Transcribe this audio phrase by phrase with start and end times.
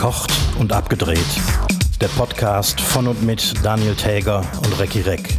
[0.00, 1.18] Verkocht und abgedreht.
[2.00, 5.36] Der Podcast von und mit Daniel Täger und Recki Reck.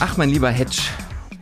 [0.00, 0.82] Ach, mein lieber Hedge.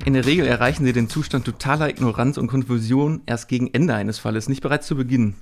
[0.05, 4.21] In der Regel erreichen Sie den Zustand totaler Ignoranz und Konfusion erst gegen Ende eines
[4.21, 5.34] Falles, nicht bereits zu Beginn.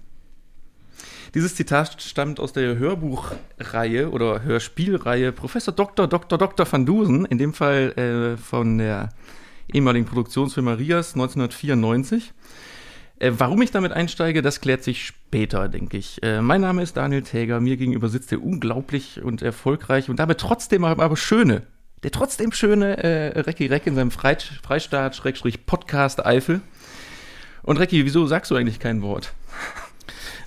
[1.34, 6.06] Dieses Zitat stammt aus der Hörbuchreihe oder Hörspielreihe Professor Dr.
[6.06, 6.38] Dr.
[6.38, 6.66] Dr.
[6.72, 9.10] van Dusen, in dem Fall äh, von der
[9.70, 12.32] ehemaligen Produktionsfirma Rias 1994.
[13.20, 16.22] Äh, warum ich damit einsteige, das klärt sich später, denke ich.
[16.22, 20.38] Äh, mein Name ist Daniel Täger, mir gegenüber sitzt der unglaublich und erfolgreich und damit
[20.38, 21.62] trotzdem aber, aber schöne,
[22.02, 26.60] der trotzdem schöne äh, Recki Reck in seinem Frei Freistaat, Schrägstrich Podcast Eifel.
[27.62, 29.32] Und Recki, wieso sagst du eigentlich kein Wort?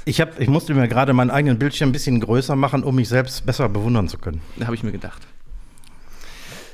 [0.05, 3.09] Ich, hab, ich musste mir gerade meinen eigenen Bildschirm ein bisschen größer machen, um mich
[3.09, 4.41] selbst besser bewundern zu können.
[4.57, 5.21] Da habe ich mir gedacht.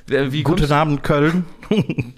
[0.05, 1.45] Wie Guten Abend, Köln.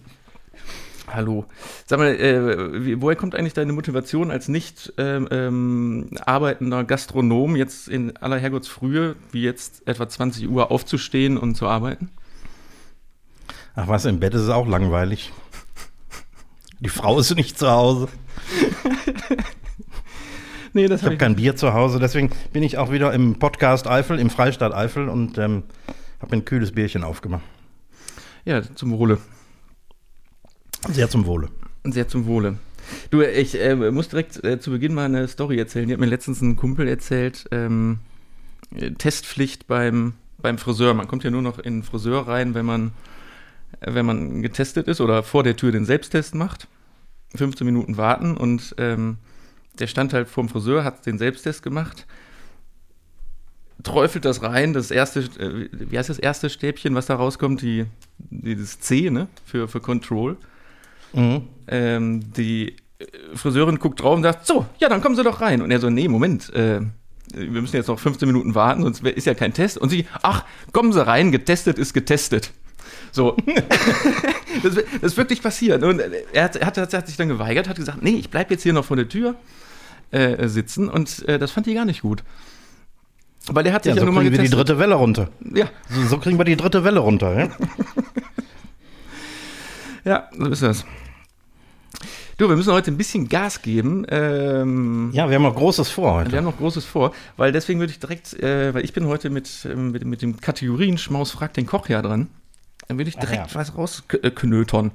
[1.13, 1.45] Hallo.
[1.85, 7.87] Sag mal, äh, woher kommt eigentlich deine Motivation als nicht ähm, ähm, arbeitender Gastronom jetzt
[7.87, 12.09] in aller Herrgottsfrühe, wie jetzt etwa 20 Uhr aufzustehen und zu arbeiten?
[13.75, 15.31] Ach was, im Bett ist es auch langweilig.
[16.79, 18.07] Die Frau ist nicht zu Hause.
[20.73, 23.39] nee, das ich habe hab kein Bier zu Hause, deswegen bin ich auch wieder im
[23.39, 25.63] Podcast Eifel, im Freistaat Eifel und ähm,
[26.21, 27.43] habe ein kühles Bierchen aufgemacht.
[28.45, 29.17] Ja, zum Wohle.
[30.87, 31.49] Sehr zum Wohle.
[31.83, 32.57] Sehr zum Wohle.
[33.11, 35.87] Du, ich äh, muss direkt äh, zu Beginn mal eine Story erzählen.
[35.87, 37.45] Die hat mir letztens ein Kumpel erzählt.
[37.51, 37.99] Ähm,
[38.97, 40.93] Testpflicht beim, beim Friseur.
[40.93, 42.91] Man kommt ja nur noch in den Friseur rein, wenn man,
[43.81, 46.67] wenn man getestet ist oder vor der Tür den Selbsttest macht.
[47.35, 49.17] 15 Minuten warten und ähm,
[49.77, 52.07] der stand halt vorm Friseur, hat den Selbsttest gemacht,
[53.83, 57.85] träufelt das rein, das erste, äh, wie heißt das erste Stäbchen, was da rauskommt, die,
[58.17, 60.37] dieses C, ne, für, für Control.
[61.13, 61.41] Mhm.
[61.67, 62.75] Ähm, die
[63.33, 65.61] Friseurin guckt drauf und sagt, so, ja, dann kommen Sie doch rein.
[65.61, 66.81] Und er so, nee, Moment, äh,
[67.33, 69.77] wir müssen jetzt noch 15 Minuten warten, sonst ist ja kein Test.
[69.77, 72.51] Und sie, ach, kommen Sie rein, getestet ist getestet.
[73.11, 73.37] So.
[74.63, 75.83] das, das, ist wirklich passiert.
[75.83, 76.01] Und
[76.33, 78.85] er hat, hat, hat, sich dann geweigert, hat gesagt, nee, ich bleibe jetzt hier noch
[78.85, 79.35] vor der Tür
[80.11, 80.89] äh, sitzen.
[80.89, 82.23] Und äh, das fand die gar nicht gut.
[83.47, 84.43] Weil der hat sich ja, ja so nur mal getestet.
[84.43, 85.29] wir die dritte Welle runter.
[85.53, 85.69] Ja.
[85.89, 87.49] So, so kriegen wir die dritte Welle runter, ja?
[90.05, 90.85] Ja, so ist das.
[92.37, 94.05] Du, wir müssen heute ein bisschen Gas geben.
[94.09, 96.31] Ähm, ja, wir haben noch Großes vor heute.
[96.31, 99.29] Wir haben noch Großes vor, weil deswegen würde ich direkt, äh, weil ich bin heute
[99.29, 102.29] mit, ähm, mit, mit, dem Kategorien Schmaus fragt den Koch ja dran,
[102.87, 103.59] dann würde ich direkt Ach, ja.
[103.59, 104.91] was rausknötern.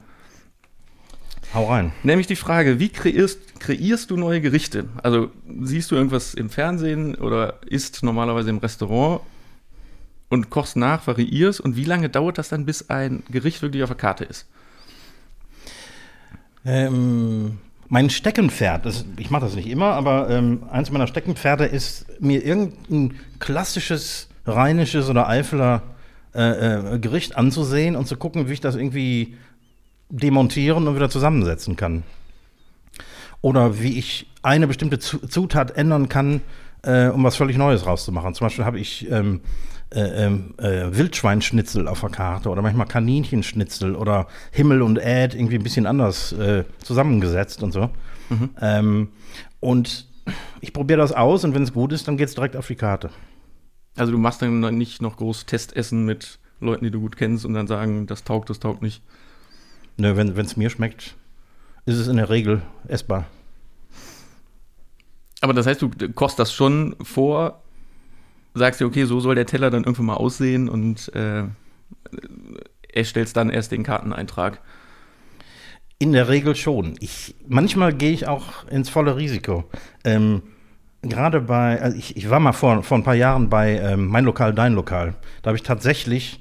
[1.53, 1.93] Hau rein.
[2.03, 4.87] Nämlich die Frage, wie kreierst, kreierst du neue Gerichte?
[5.03, 9.21] Also siehst du irgendwas im Fernsehen oder isst normalerweise im Restaurant
[10.31, 13.91] und kochst nach, variierst und wie lange dauert das dann, bis ein Gericht wirklich auf
[13.91, 14.47] der Karte ist?
[16.65, 17.59] Ähm,
[17.89, 22.45] mein Steckenpferd, das, ich mache das nicht immer, aber ähm, eins meiner Steckenpferde ist, mir
[22.45, 25.83] irgendein klassisches rheinisches oder Eifeler
[26.35, 29.37] äh, äh, Gericht anzusehen und zu gucken, wie ich das irgendwie
[30.09, 32.03] demontieren und wieder zusammensetzen kann.
[33.41, 36.41] Oder wie ich eine bestimmte Zutat ändern kann,
[36.83, 38.35] äh, um was völlig Neues rauszumachen.
[38.35, 39.41] Zum Beispiel habe ich ähm,
[39.95, 45.57] äh, ähm, äh, Wildschweinschnitzel auf der Karte oder manchmal Kaninchenschnitzel oder Himmel und Äd irgendwie
[45.57, 47.91] ein bisschen anders äh, zusammengesetzt und so.
[48.29, 48.51] Mhm.
[48.61, 49.09] Ähm,
[49.61, 50.07] und
[50.61, 52.75] ich probiere das aus und wenn es gut ist, dann geht es direkt auf die
[52.75, 53.11] Karte.
[53.97, 57.55] Also du machst dann nicht noch groß Testessen mit Leuten, die du gut kennst und
[57.55, 59.03] dann sagen, das taugt, das taugt nicht.
[59.97, 61.15] Nö, wenn es mir schmeckt,
[61.87, 63.27] ist es in der Regel essbar.
[65.41, 67.63] Aber das heißt, du kochst das schon vor,
[68.55, 71.45] sagst dir, okay, so soll der Teller dann irgendwann mal aussehen und äh,
[72.93, 74.61] erstellst dann erst den Karteneintrag.
[75.99, 76.97] In der Regel schon.
[77.01, 79.65] Ich, manchmal gehe ich auch ins volle Risiko.
[80.05, 80.43] Ähm,
[81.03, 84.25] Gerade bei, also ich, ich, war mal vor, vor ein paar Jahren bei ähm, Mein
[84.25, 85.15] Lokal, Dein Lokal.
[85.43, 86.41] Da habe ich tatsächlich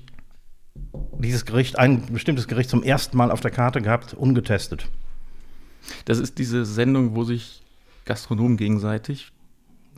[1.17, 4.87] dieses Gericht, ein bestimmtes Gericht zum ersten Mal auf der Karte gehabt, ungetestet.
[6.05, 7.61] Das ist diese Sendung, wo sich
[8.05, 9.31] Gastronomen gegenseitig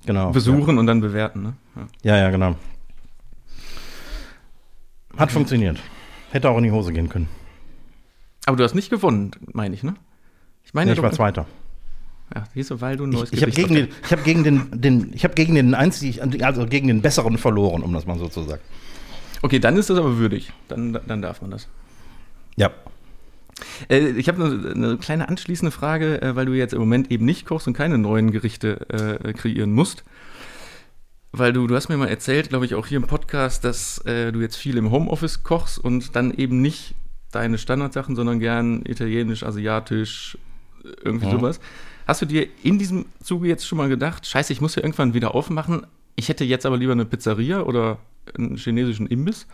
[0.05, 0.79] genau, besuchen ja.
[0.79, 1.43] und dann bewerten.
[1.43, 1.53] Ne?
[1.75, 2.15] Ja.
[2.15, 2.55] ja, ja, genau.
[5.13, 5.33] Hat okay.
[5.33, 5.79] funktioniert.
[6.31, 7.29] Hätte auch in die Hose gehen können.
[8.45, 9.95] Aber du hast nicht gewonnen, meine ich, ne?
[10.63, 11.45] Ich meine, nee, ich war Zweiter.
[12.33, 14.81] Ja, du, weil du ein neues Ich, ich habe gegen, den, ich hab gegen den,
[14.81, 18.27] den, ich habe gegen den einzigen, also gegen den besseren verloren, um das mal so
[18.27, 18.61] zu sagen.
[19.41, 20.51] Okay, dann ist das aber würdig.
[20.67, 21.67] Dann, dann darf man das.
[22.55, 22.71] Ja.
[23.89, 27.25] Äh, ich habe eine, eine, kleine anschließende Frage, äh, weil du jetzt im Moment eben
[27.25, 30.03] nicht kochst und keine neuen Gerichte äh, kreieren musst.
[31.31, 34.31] Weil du, du hast mir mal erzählt, glaube ich, auch hier im Podcast, dass äh,
[34.31, 36.95] du jetzt viel im Homeoffice kochst und dann eben nicht
[37.31, 40.37] deine Standardsachen, sondern gern italienisch, asiatisch,
[41.03, 41.31] irgendwie ja.
[41.31, 41.59] sowas.
[42.07, 45.13] Hast du dir in diesem Zuge jetzt schon mal gedacht, scheiße, ich muss ja irgendwann
[45.13, 45.85] wieder aufmachen,
[46.15, 47.97] ich hätte jetzt aber lieber eine Pizzeria oder
[48.37, 49.47] einen chinesischen Imbiss?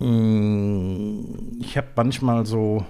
[0.00, 2.84] Mm, Ich habe manchmal so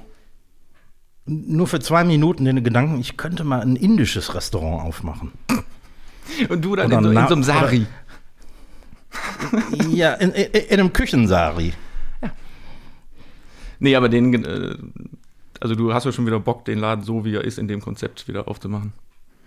[1.26, 5.32] nur für zwei Minuten den Gedanken, ich könnte mal ein indisches Restaurant aufmachen.
[6.48, 7.86] Und du dann Oder in, so, in so einem Sari.
[9.90, 11.72] ja, in, in, in einem Küchensari.
[13.80, 14.76] Nee, aber den, äh,
[15.60, 17.80] also du hast ja schon wieder Bock, den Laden so wie er ist, in dem
[17.80, 18.92] Konzept wieder aufzumachen.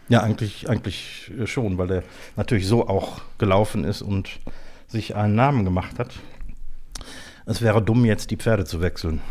[0.10, 2.04] Ja, eigentlich, eigentlich schon, weil der
[2.36, 4.40] natürlich so auch gelaufen ist und
[4.88, 6.12] sich einen Namen gemacht hat.
[7.46, 9.22] Es wäre dumm, jetzt die Pferde zu wechseln.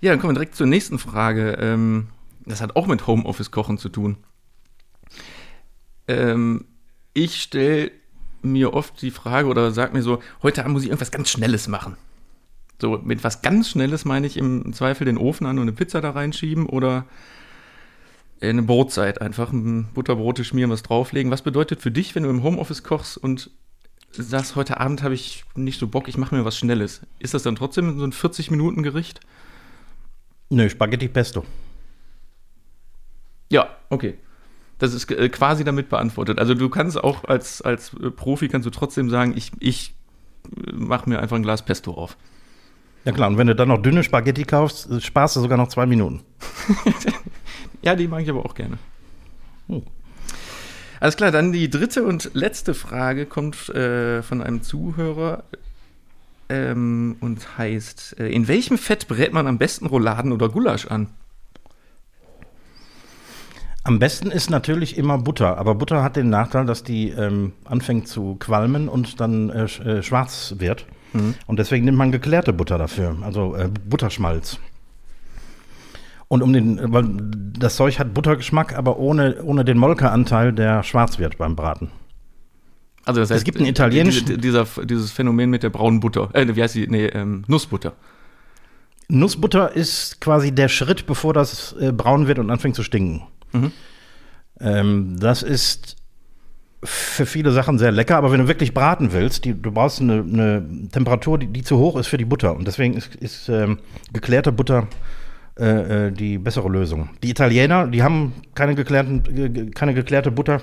[0.00, 1.58] Ja, dann kommen wir direkt zur nächsten Frage.
[1.60, 2.08] Ähm,
[2.44, 4.16] das hat auch mit Homeoffice-Kochen zu tun.
[6.06, 6.64] Ähm,
[7.14, 7.90] ich stelle
[8.42, 11.66] mir oft die Frage oder sage mir so, heute Abend muss ich irgendwas ganz Schnelles
[11.66, 11.96] machen.
[12.80, 16.00] So, mit was ganz Schnelles meine ich im Zweifel den Ofen an und eine Pizza
[16.00, 17.06] da reinschieben oder
[18.40, 21.32] eine Brotzeit, einfach ein Butterbrote schmieren, was drauflegen.
[21.32, 23.50] Was bedeutet für dich, wenn du im Homeoffice kochst und
[24.10, 27.02] sagst, heute Abend habe ich nicht so Bock, ich mache mir was Schnelles?
[27.18, 29.20] Ist das dann trotzdem so ein 40-Minuten-Gericht?
[30.50, 31.44] Nö, Spaghetti Pesto.
[33.50, 34.18] Ja, okay.
[34.78, 36.38] Das ist äh, quasi damit beantwortet.
[36.38, 39.94] Also du kannst auch als, als äh, Profi kannst du trotzdem sagen, ich, ich
[40.72, 42.16] mache mir einfach ein Glas Pesto auf.
[43.04, 45.68] Ja klar, und wenn du dann noch dünne Spaghetti kaufst, äh, sparst du sogar noch
[45.68, 46.22] zwei Minuten.
[47.82, 48.78] Ja, die mag ich aber auch gerne.
[49.68, 49.82] Hm.
[51.00, 55.44] Alles klar, dann die dritte und letzte Frage kommt äh, von einem Zuhörer
[56.48, 61.08] ähm, und heißt, äh, in welchem Fett brät man am besten Rouladen oder Gulasch an?
[63.84, 68.06] Am besten ist natürlich immer Butter, aber Butter hat den Nachteil, dass die ähm, anfängt
[68.06, 70.86] zu qualmen und dann äh, äh, schwarz wird.
[71.46, 74.60] Und deswegen nimmt man geklärte Butter dafür, also äh, Butterschmalz.
[76.28, 77.06] Und um den, weil
[77.58, 81.90] das Zeug hat Buttergeschmack, aber ohne, ohne den Molkeanteil, der schwarz wird beim Braten.
[83.06, 86.54] Also das Es gibt einen italienischen- diese, dieser, dieses Phänomen mit der braunen Butter, äh,
[86.54, 86.86] wie heißt die?
[86.86, 87.94] Nee, ähm, Nussbutter.
[89.08, 93.22] Nussbutter ist quasi der Schritt, bevor das äh, braun wird und anfängt zu stinken.
[93.52, 93.72] Mhm.
[94.60, 95.96] Ähm, das ist
[96.84, 100.18] für viele Sachen sehr lecker, aber wenn du wirklich braten willst, die, du brauchst eine,
[100.20, 102.54] eine Temperatur, die, die zu hoch ist für die Butter.
[102.54, 103.78] Und deswegen ist, ist ähm,
[104.12, 104.86] geklärte Butter
[105.58, 107.10] äh, äh, die bessere Lösung.
[107.22, 110.60] Die Italiener, die haben keine, geklärten, ge- ge- keine geklärte Butter.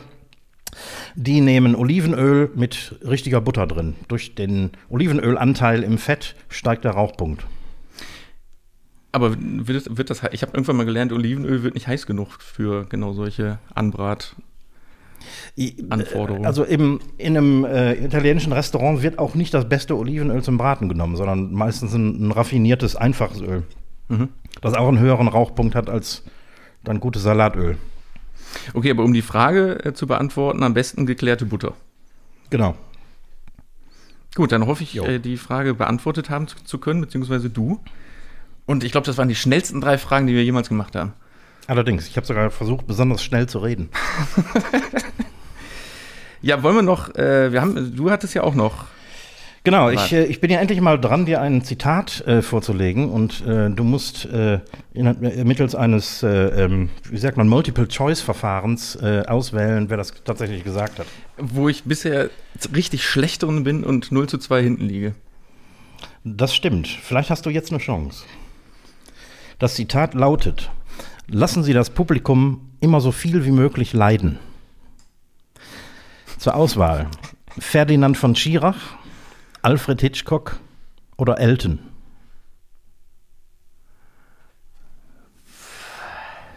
[1.16, 3.96] Die nehmen Olivenöl mit richtiger Butter drin.
[4.10, 7.46] Durch den Olivenölanteil im Fett steigt der Rauchpunkt.
[9.12, 12.42] Aber wird, das- wird das, ich habe irgendwann mal gelernt, Olivenöl wird nicht heiß genug
[12.42, 14.36] für genau solche Anbrat.
[15.90, 16.46] Anforderungen.
[16.46, 20.90] Also im, in einem äh, italienischen Restaurant wird auch nicht das beste Olivenöl zum Braten
[20.90, 23.64] genommen, sondern meistens ein, ein raffiniertes, einfaches Öl,
[24.08, 24.30] Mhm.
[24.66, 26.24] Das auch einen höheren Rauchpunkt hat als
[26.84, 27.78] dann gutes Salatöl.
[28.74, 31.74] Okay, aber um die Frage äh, zu beantworten, am besten geklärte Butter.
[32.50, 32.76] Genau.
[34.36, 37.80] Gut, dann hoffe ich, äh, die Frage beantwortet haben zu, zu können, beziehungsweise du.
[38.66, 41.14] Und ich glaube, das waren die schnellsten drei Fragen, die wir jemals gemacht haben.
[41.68, 43.90] Allerdings, ich habe sogar versucht, besonders schnell zu reden.
[46.46, 48.86] Ja, wollen wir noch, äh, wir haben, du hattest ja auch noch.
[49.66, 53.44] Genau, ich, äh, ich bin ja endlich mal dran, dir ein Zitat äh, vorzulegen und
[53.48, 54.60] äh, du musst äh,
[54.94, 60.64] in, äh, mittels eines, äh, ähm, wie sagt man, Multiple-Choice-Verfahrens äh, auswählen, wer das tatsächlich
[60.64, 61.08] gesagt hat.
[61.40, 62.30] wo ich bisher
[62.76, 65.16] richtig schlecht drin bin und 0 zu 2 hinten liege.
[66.24, 66.88] Das stimmt.
[66.88, 68.24] Vielleicht hast du jetzt eine Chance.
[69.58, 70.70] Das Zitat lautet:
[71.28, 74.38] Lassen Sie das Publikum immer so viel wie möglich leiden.
[76.38, 77.08] Zur Auswahl:
[77.60, 78.96] Ferdinand von Schirach,
[79.66, 80.60] Alfred Hitchcock
[81.18, 81.80] oder Elton.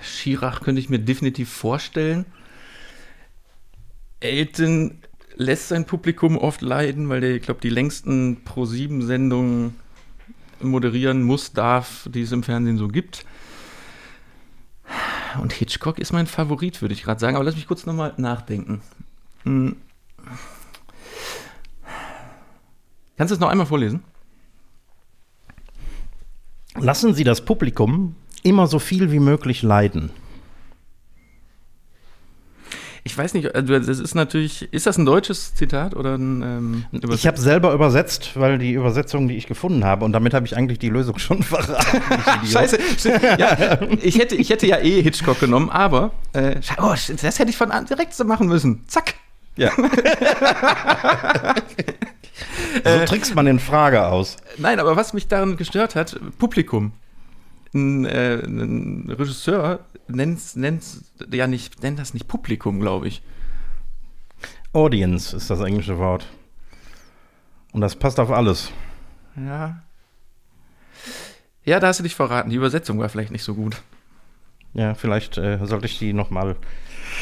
[0.03, 2.27] Schirach könnte ich mir definitiv vorstellen.
[4.21, 4.99] Elton
[5.37, 9.77] lässt sein Publikum oft leiden, weil der, ich glaube, die längsten Pro-7-Sendungen
[10.61, 13.25] moderieren muss, darf, die es im Fernsehen so gibt.
[15.41, 17.37] Und Hitchcock ist mein Favorit, würde ich gerade sagen.
[17.37, 18.83] Aber lass mich kurz nochmal nachdenken.
[23.19, 24.03] Kannst du es noch einmal vorlesen?
[26.77, 30.11] Lassen Sie das Publikum immer so viel wie möglich leiden.
[33.03, 36.85] Ich weiß nicht, also das ist natürlich, ist das ein deutsches Zitat oder ein ähm,
[37.11, 40.57] Ich habe selber übersetzt, weil die Übersetzung, die ich gefunden habe, und damit habe ich
[40.57, 42.03] eigentlich die Lösung schon verraten.
[42.47, 42.79] Scheiße,
[43.39, 47.57] ja, ich, hätte, ich hätte ja eh Hitchcock genommen, aber äh, oh, das hätte ich
[47.57, 48.85] von an direkt so machen müssen.
[48.87, 49.15] Zack.
[49.57, 49.73] Ja.
[52.85, 54.37] so trickst man den Frage aus.
[54.57, 56.93] Nein, aber was mich daran gestört hat, Publikum.
[57.75, 60.85] ein, äh, ein Regisseur nennt, nennt
[61.31, 63.23] ja nicht, nennt das nicht Publikum, glaube ich.
[64.73, 66.27] Audience ist das englische Wort.
[67.73, 68.71] Und das passt auf alles.
[69.37, 69.83] Ja.
[71.65, 72.51] Ja, da hast du dich verraten.
[72.51, 73.83] Die Übersetzung war vielleicht nicht so gut.
[74.75, 76.57] Ja, vielleicht äh, sollte ich die nochmal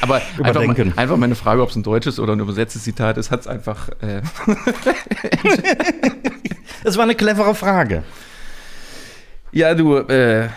[0.02, 0.88] Aber Überdenken.
[0.88, 3.46] Einfach, einfach meine Frage, ob es ein deutsches oder ein übersetztes Zitat ist, hat es
[3.46, 3.88] einfach.
[4.00, 4.22] Äh,
[6.84, 8.04] Es war eine clevere Frage.
[9.50, 10.48] ja, du, äh,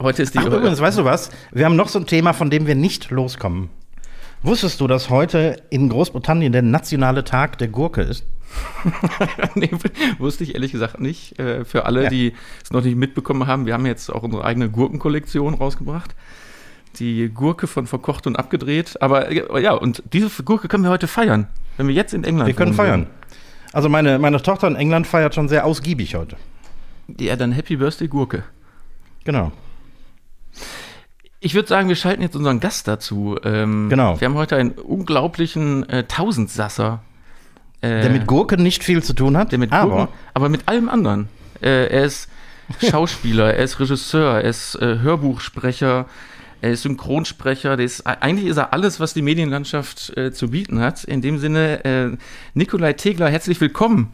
[0.00, 0.38] heute ist die.
[0.38, 1.30] Ach, übrigens, weißt du was?
[1.52, 3.68] Wir haben noch so ein Thema, von dem wir nicht loskommen.
[4.42, 8.24] Wusstest du, dass heute in Großbritannien der nationale Tag der Gurke ist?
[9.54, 9.68] nee,
[10.18, 11.38] wusste ich ehrlich gesagt nicht.
[11.38, 12.08] Äh, für alle, Ja.
[12.10, 16.14] die es noch nicht mitbekommen haben, wir haben jetzt auch unsere eigene Gurkenkollektion rausgebracht.
[16.98, 19.00] Die Gurke von verkocht und abgedreht.
[19.00, 21.46] Aber ja, und diese Gurke können wir heute feiern.
[21.76, 23.06] Wenn wir jetzt in England Wir können feiern.
[23.72, 26.36] Also meine, meine Tochter in England feiert schon sehr ausgiebig heute.
[27.20, 28.42] Ja, dann Happy Birthday Gurke.
[29.24, 29.52] Genau.
[31.40, 33.36] Ich würde sagen, wir schalten jetzt unseren Gast dazu.
[33.44, 34.20] Ähm, Genau.
[34.20, 37.02] Wir haben heute einen unglaublichen äh, Tausendsasser.
[37.80, 40.66] Äh, Der mit Gurke nicht viel zu tun hat, der mit aber Gurken, aber mit
[40.66, 41.28] allem anderen.
[41.62, 42.28] Äh, er ist
[42.90, 46.06] Schauspieler, er ist Regisseur, er ist äh, Hörbuchsprecher,
[46.60, 47.76] er ist Synchronsprecher.
[47.76, 51.04] Der ist, eigentlich ist er alles, was die Medienlandschaft äh, zu bieten hat.
[51.04, 52.16] In dem Sinne, äh,
[52.54, 54.12] Nikolai Tegler, herzlich willkommen.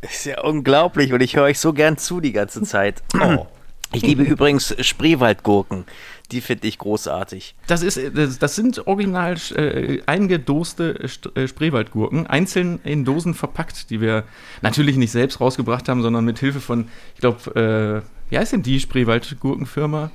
[0.00, 3.02] Ist ja unglaublich und ich höre euch so gern zu die ganze Zeit.
[3.20, 3.46] Oh.
[3.92, 5.84] Ich liebe übrigens Spreewaldgurken.
[6.32, 7.54] Die finde ich großartig.
[7.66, 13.34] Das, ist, äh, das, das sind original äh, eingedoste St äh, Spreewaldgurken, einzeln in Dosen
[13.34, 14.24] verpackt, die wir
[14.60, 18.62] natürlich nicht selbst rausgebracht haben, sondern mit Hilfe von, ich glaube, äh, wie heißt denn
[18.62, 20.10] die Spreewaldgurkenfirma?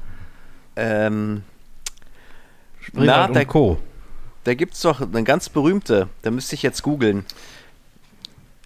[0.75, 1.43] Ähm,
[2.93, 3.77] da- und Co.
[4.43, 7.25] da gibt es doch eine ganz berühmte, da müsste ich jetzt googeln.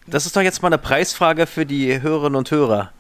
[0.08, 2.92] Das ist doch jetzt mal eine Preisfrage für die Hörerinnen und Hörer,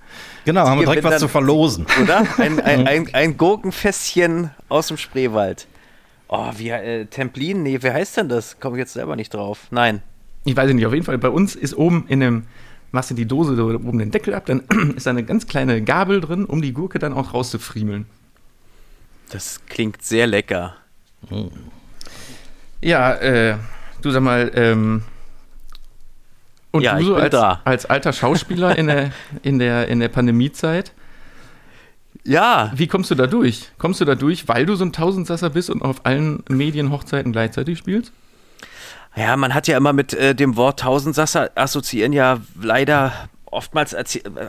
[0.45, 1.85] Genau, haben wir direkt was dann- zu verlosen.
[2.01, 2.25] oder?
[2.37, 5.67] Ein, ein, ein, ein Gurkenfässchen aus dem Spreewald.
[6.27, 7.63] Oh, wie, äh, Templin?
[7.63, 8.59] Nee, wer heißt denn das?
[8.59, 9.67] Komme ich jetzt selber nicht drauf.
[9.71, 10.01] Nein.
[10.45, 12.43] Ich weiß nicht, auf jeden Fall, bei uns ist oben in dem,
[12.91, 14.61] machst du die Dose oben den Deckel ab, dann
[14.95, 18.05] ist da eine ganz kleine Gabel drin, um die Gurke dann auch rauszufriemeln.
[19.33, 20.75] Das klingt sehr lecker.
[22.81, 23.57] Ja, äh,
[24.03, 25.03] du sag mal, ähm,
[26.69, 29.11] und Ja, du so als, als alter Schauspieler in der,
[29.41, 30.91] in der, in der Pandemiezeit,
[32.23, 33.71] Ja, wie kommst du da durch?
[33.79, 37.79] Kommst du da durch, weil du so ein Tausendsasser bist und auf allen Medienhochzeiten gleichzeitig
[37.79, 38.13] spielst?
[39.15, 43.11] Ja, man hat ja immer mit äh, dem Wort Tausendsasser assoziieren ja leider
[43.53, 43.95] oftmals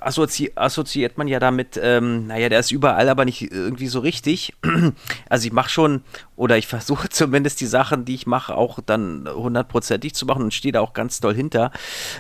[0.01, 4.55] assozi assoziiert man ja damit, ähm, naja, der ist überall, aber nicht irgendwie so richtig.
[5.29, 6.03] Also ich mache schon,
[6.37, 10.55] oder ich versuche zumindest die Sachen, die ich mache, auch dann hundertprozentig zu machen und
[10.55, 11.73] stehe da auch ganz doll hinter.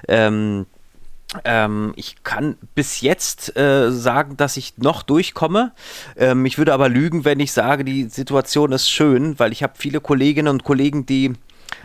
[0.08, 0.66] Ähm,
[1.44, 5.72] ähm, ich kann bis jetzt äh, sagen, dass ich noch durchkomme.
[6.16, 9.74] Ähm, ich würde aber lügen, wenn ich sage, die Situation ist schön, weil ich habe
[9.76, 11.32] viele Kolleginnen und Kollegen, die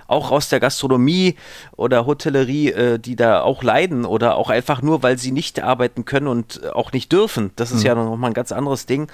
[0.09, 1.35] auch aus der Gastronomie
[1.75, 6.05] oder Hotellerie, äh, die da auch leiden oder auch einfach nur, weil sie nicht arbeiten
[6.05, 7.51] können und äh, auch nicht dürfen.
[7.55, 9.07] Das ist ja noch mal ein ganz anderes Ding.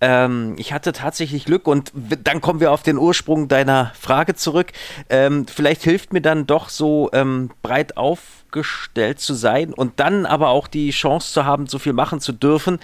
[0.00, 4.72] Ähm, ich hatte tatsächlich Glück und dann kommen wir auf den Ursprung deiner Frage zurück.
[5.08, 10.50] Ähm, vielleicht hilft mir dann doch so ähm, breit aufgestellt zu sein und dann aber
[10.50, 12.78] auch die Chance zu haben, so viel machen zu dürfen,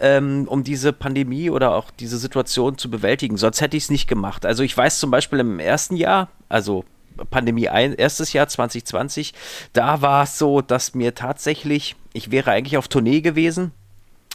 [0.00, 3.36] ähm, um diese Pandemie oder auch diese Situation zu bewältigen.
[3.36, 4.46] Sonst hätte ich es nicht gemacht.
[4.46, 6.84] Also ich weiß zum Beispiel im ersten Jahr, also
[7.30, 9.34] Pandemie ein, erstes Jahr 2020,
[9.72, 13.72] da war es so, dass mir tatsächlich, ich wäre eigentlich auf Tournee gewesen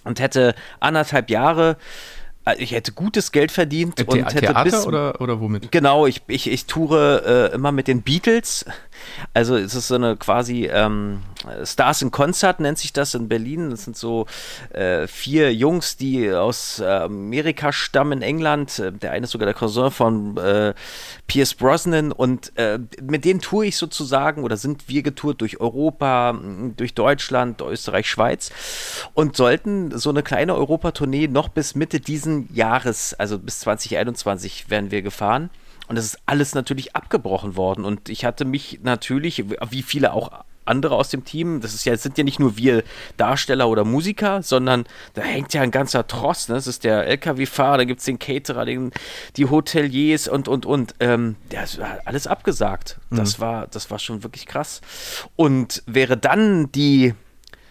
[0.03, 1.77] und hätte anderthalb Jahre,
[2.57, 5.71] ich hätte gutes Geld verdient Äh, und The hätte Theater bis oder, oder womit?
[5.71, 8.65] Genau, ich, ich, ich toure äh, immer mit den Beatles.
[9.33, 11.21] Also es ist so eine quasi ähm,
[11.63, 13.69] Stars in Concert nennt sich das in Berlin.
[13.69, 14.25] Das sind so
[14.71, 18.79] äh, vier Jungs, die aus äh, Amerika stammen, England.
[18.79, 20.73] Äh, Der eine ist sogar der Cousin von äh,
[21.27, 22.53] Pierce Brosnan und
[23.01, 26.39] mit denen toure ich sozusagen oder sind wir getourt durch Europa,
[26.75, 28.51] durch Deutschland, Österreich, Schweiz
[29.13, 34.91] und sollten so eine kleine Europatournee noch bis Mitte diesen Jahres, also bis 2021 werden
[34.91, 35.49] wir gefahren.
[35.87, 37.85] Und es ist alles natürlich abgebrochen worden.
[37.85, 40.31] Und ich hatte mich natürlich, wie viele auch
[40.67, 42.83] andere aus dem Team, das ist ja, sind ja nicht nur wir
[43.15, 46.49] Darsteller oder Musiker, sondern da hängt ja ein ganzer Tross.
[46.49, 46.55] Ne?
[46.55, 48.91] Das ist der LKW-Fahrer, da gibt es den Caterer, den,
[49.37, 50.95] die Hoteliers und, und, und.
[50.99, 52.99] Ähm, das war alles abgesagt.
[53.09, 54.81] Das, war, das war schon wirklich krass.
[55.35, 57.13] Und wäre dann die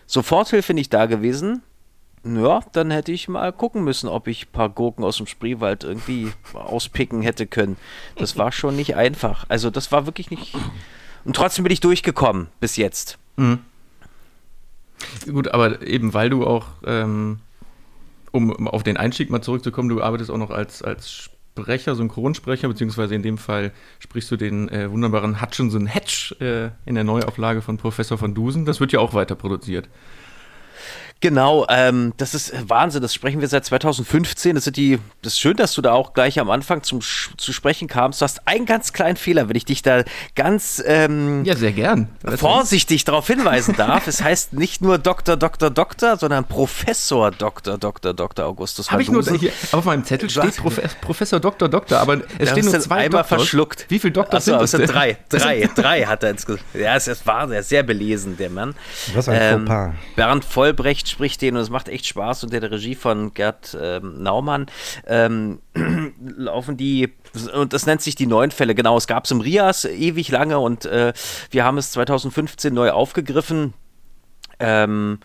[0.07, 1.63] Soforthilfe nicht da gewesen,
[2.27, 5.85] ja, dann hätte ich mal gucken müssen, ob ich ein paar Gurken aus dem Spreewald
[5.85, 7.77] irgendwie auspicken hätte können.
[8.17, 9.45] Das war schon nicht einfach.
[9.49, 10.55] Also das war wirklich nicht.
[11.25, 13.19] Und trotzdem bin ich durchgekommen bis jetzt.
[15.31, 17.41] Gut, aber eben weil du auch ähm,
[18.33, 23.15] um auf den Einstieg mal zurückzukommen, du arbeitest auch noch als, als Sprecher, Synchronsprecher, beziehungsweise
[23.15, 27.79] in dem Fall sprichst du den äh, wunderbaren Hutchinson Hatch äh, in der Neuauflage von
[27.79, 28.67] Professor von Dusen.
[28.67, 29.89] Das wird ja auch weiter produziert.
[31.21, 33.01] Genau, ähm, das ist Wahnsinn.
[33.01, 34.55] Das sprechen wir seit 2015.
[34.55, 37.53] Das, sind die, das ist schön, dass du da auch gleich am Anfang zum, zu
[37.53, 38.21] sprechen kamst.
[38.21, 40.05] Du hast einen ganz kleinen Fehler, wenn ich dich da
[40.35, 42.11] ganz ähm, ja, sehr gern.
[42.37, 44.07] vorsichtig darauf hinweisen darf.
[44.07, 45.37] es heißt nicht nur Dr.
[45.37, 45.71] Dr.
[45.71, 47.79] Dr., sondern Professor Dr.
[47.79, 48.13] Dr.
[48.13, 48.45] Dr.
[48.45, 51.69] Augustus Habe ich nur hier, auf meinem Zettel steht Prof Professor Dr.
[51.69, 53.29] Dr., aber es stehen nur zwei einmal Doktors.
[53.29, 53.87] verschluckt.
[53.89, 54.71] Wie viele Doktor Achso, sind es?
[54.73, 55.17] sind drei.
[55.29, 56.65] Drei, drei hat er insgesamt.
[56.75, 58.75] Ja, es war sehr, sehr belesen, der Mann.
[59.15, 59.95] Was ein ähm, Fauxpas.
[60.15, 62.45] Bernd Vollbrecht spricht den und es macht echt Spaß.
[62.45, 64.67] Unter der Regie von Gerd ähm, Naumann
[65.07, 65.61] ähm,
[66.37, 67.13] laufen die,
[67.55, 70.59] und das nennt sich die neuen Fälle, genau, es gab es im Rias ewig lange
[70.59, 71.13] und äh,
[71.51, 73.75] wir haben es 2015 neu aufgegriffen.
[74.59, 75.19] Ähm,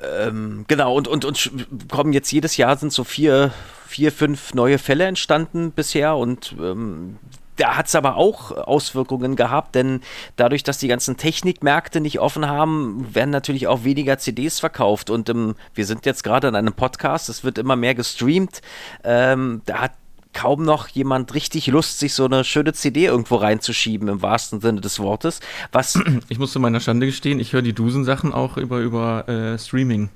[0.00, 1.50] ähm, genau, und, und, und
[1.90, 3.52] kommen jetzt jedes Jahr sind so vier,
[3.86, 7.16] vier, fünf neue Fälle entstanden bisher und ähm,
[7.58, 10.00] da hat es aber auch Auswirkungen gehabt, denn
[10.36, 15.10] dadurch, dass die ganzen Technikmärkte nicht offen haben, werden natürlich auch weniger CDs verkauft.
[15.10, 18.62] Und ähm, wir sind jetzt gerade in einem Podcast, es wird immer mehr gestreamt.
[19.04, 19.92] Ähm, da hat
[20.32, 24.80] kaum noch jemand richtig Lust, sich so eine schöne CD irgendwo reinzuschieben, im wahrsten Sinne
[24.80, 25.40] des Wortes.
[25.72, 29.58] Was ich muss zu meiner Schande gestehen, ich höre die Dusen-Sachen auch über, über äh,
[29.58, 30.10] Streaming.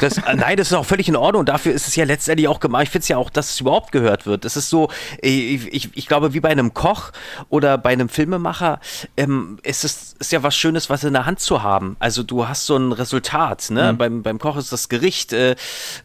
[0.00, 1.44] Das, äh, nein, das ist auch völlig in Ordnung.
[1.44, 2.84] Dafür ist es ja letztendlich auch gemacht.
[2.84, 4.44] Ich finde es ja auch, dass es überhaupt gehört wird.
[4.44, 4.88] Das ist so,
[5.20, 7.12] ich, ich, ich glaube, wie bei einem Koch
[7.48, 8.80] oder bei einem Filmemacher,
[9.16, 11.96] ähm, ist es ist ja was Schönes, was in der Hand zu haben.
[11.98, 13.70] Also du hast so ein Resultat.
[13.70, 13.92] Ne?
[13.92, 13.98] Mhm.
[13.98, 15.56] Beim, beim Koch ist das Gericht, äh,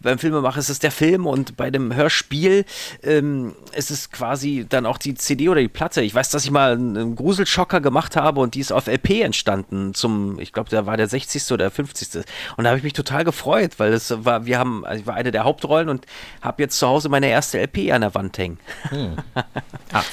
[0.01, 2.65] beim Filmemacher ist es der Film und bei dem Hörspiel
[3.03, 6.01] ähm, ist es quasi dann auch die CD oder die Platte.
[6.01, 9.93] Ich weiß, dass ich mal einen Gruselschocker gemacht habe und die ist auf LP entstanden
[9.93, 11.51] zum, ich glaube, da war der 60.
[11.51, 12.23] oder 50.
[12.57, 15.07] Und da habe ich mich total total gefreut, weil es war, wir haben, also ich
[15.07, 16.05] war eine der Hauptrollen und
[16.41, 18.59] habe jetzt zu Hause meine erste LP an der Wand hängen.
[18.89, 19.15] Hm.
[19.93, 20.03] ah.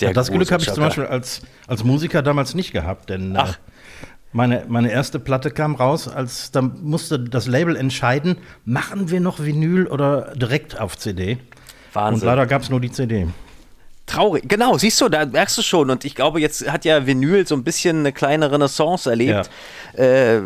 [0.00, 3.44] ja, das Glück habe ich zum Beispiel als, als Musiker damals nicht gehabt, denn äh,
[4.32, 9.40] meine, meine erste Platte kam raus, als da musste das Label entscheiden, machen wir noch
[9.40, 11.38] Vinyl oder direkt auf CD.
[11.92, 12.22] Wahnsinn.
[12.22, 13.28] Und leider gab es nur die CD.
[14.06, 15.88] Traurig, genau, siehst du, da merkst du schon.
[15.88, 19.50] Und ich glaube, jetzt hat ja Vinyl so ein bisschen eine kleine Renaissance erlebt.
[19.96, 20.02] Ja.
[20.02, 20.36] Äh,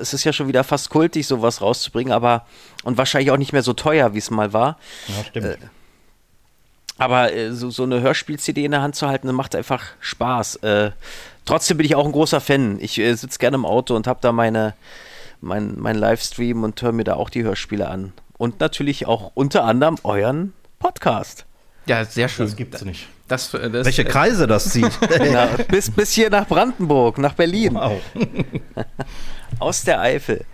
[0.00, 2.46] es ist ja schon wieder fast kultig, sowas rauszubringen, aber
[2.84, 4.78] und wahrscheinlich auch nicht mehr so teuer, wie es mal war.
[5.08, 5.46] Ja, stimmt.
[5.46, 5.56] Äh,
[6.98, 10.56] aber äh, so, so eine Hörspiel-CD in der Hand zu halten, macht einfach Spaß.
[10.56, 10.90] Äh,
[11.46, 12.78] trotzdem bin ich auch ein großer Fan.
[12.80, 14.74] Ich äh, sitze gerne im Auto und habe da meine,
[15.40, 18.12] mein, mein Livestream und höre mir da auch die Hörspiele an.
[18.36, 21.46] Und natürlich auch unter anderem euren Podcast.
[21.86, 22.46] Ja, sehr schön.
[22.46, 23.08] Das gibt's nicht.
[23.28, 24.90] Das, das, Welche Kreise das zieht.
[25.32, 27.74] ja, bis, bis hier nach Brandenburg, nach Berlin.
[27.74, 28.00] Wow.
[29.58, 30.44] Aus der Eifel.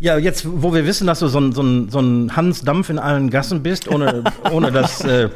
[0.00, 2.90] Ja, jetzt, wo wir wissen, dass du so ein, so ein, so ein Hans Dampf
[2.90, 5.28] in allen Gassen bist, ohne, ohne das, äh,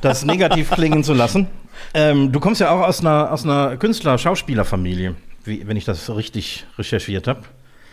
[0.00, 1.48] das negativ klingen zu lassen.
[1.92, 7.26] Ähm, du kommst ja auch aus einer, aus einer Künstler-Schauspielerfamilie, wenn ich das richtig recherchiert
[7.26, 7.40] habe.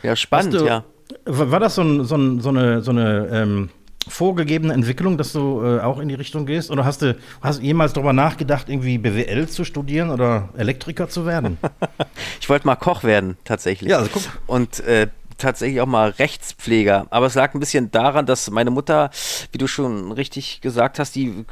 [0.04, 0.84] Ja, spannend, du, ja.
[1.26, 3.69] War das so, ein, so, ein, so eine, so eine ähm,
[4.08, 6.72] vorgegebene Entwicklung, dass du äh, auch in die Richtung gehst?
[6.72, 11.58] Oder hast du hast jemals darüber nachgedacht, irgendwie BWL zu studieren oder Elektriker zu werden?
[12.42, 13.92] ich wollte mal Koch werden, tatsächlich.
[13.92, 14.24] Ja, also guck.
[14.48, 17.08] Und äh, tatsächlich auch mal Rechtspfleger.
[17.10, 19.10] Aber es lag ein bisschen daran, dass meine Mutter,
[19.52, 21.46] wie du schon richtig gesagt hast, die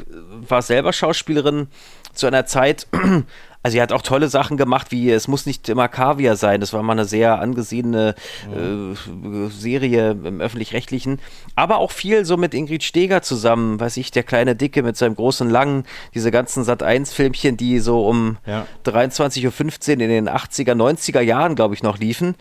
[0.48, 1.68] war selber Schauspielerin
[2.14, 2.88] zu einer Zeit,
[3.64, 6.62] also sie hat auch tolle Sachen gemacht, wie es muss nicht immer Kaviar sein.
[6.62, 8.16] Das war mal eine sehr angesehene
[8.52, 11.20] äh, Serie im öffentlich-rechtlichen.
[11.56, 15.16] Aber auch viel so mit Ingrid Steger zusammen, weiß ich, der kleine Dicke mit seinem
[15.16, 15.84] großen Langen,
[16.16, 18.66] diese ganzen Sat1-Filmchen, die so um ja.
[18.86, 22.36] 23.15 Uhr in den 80er, 90er Jahren, glaube ich, noch liefen.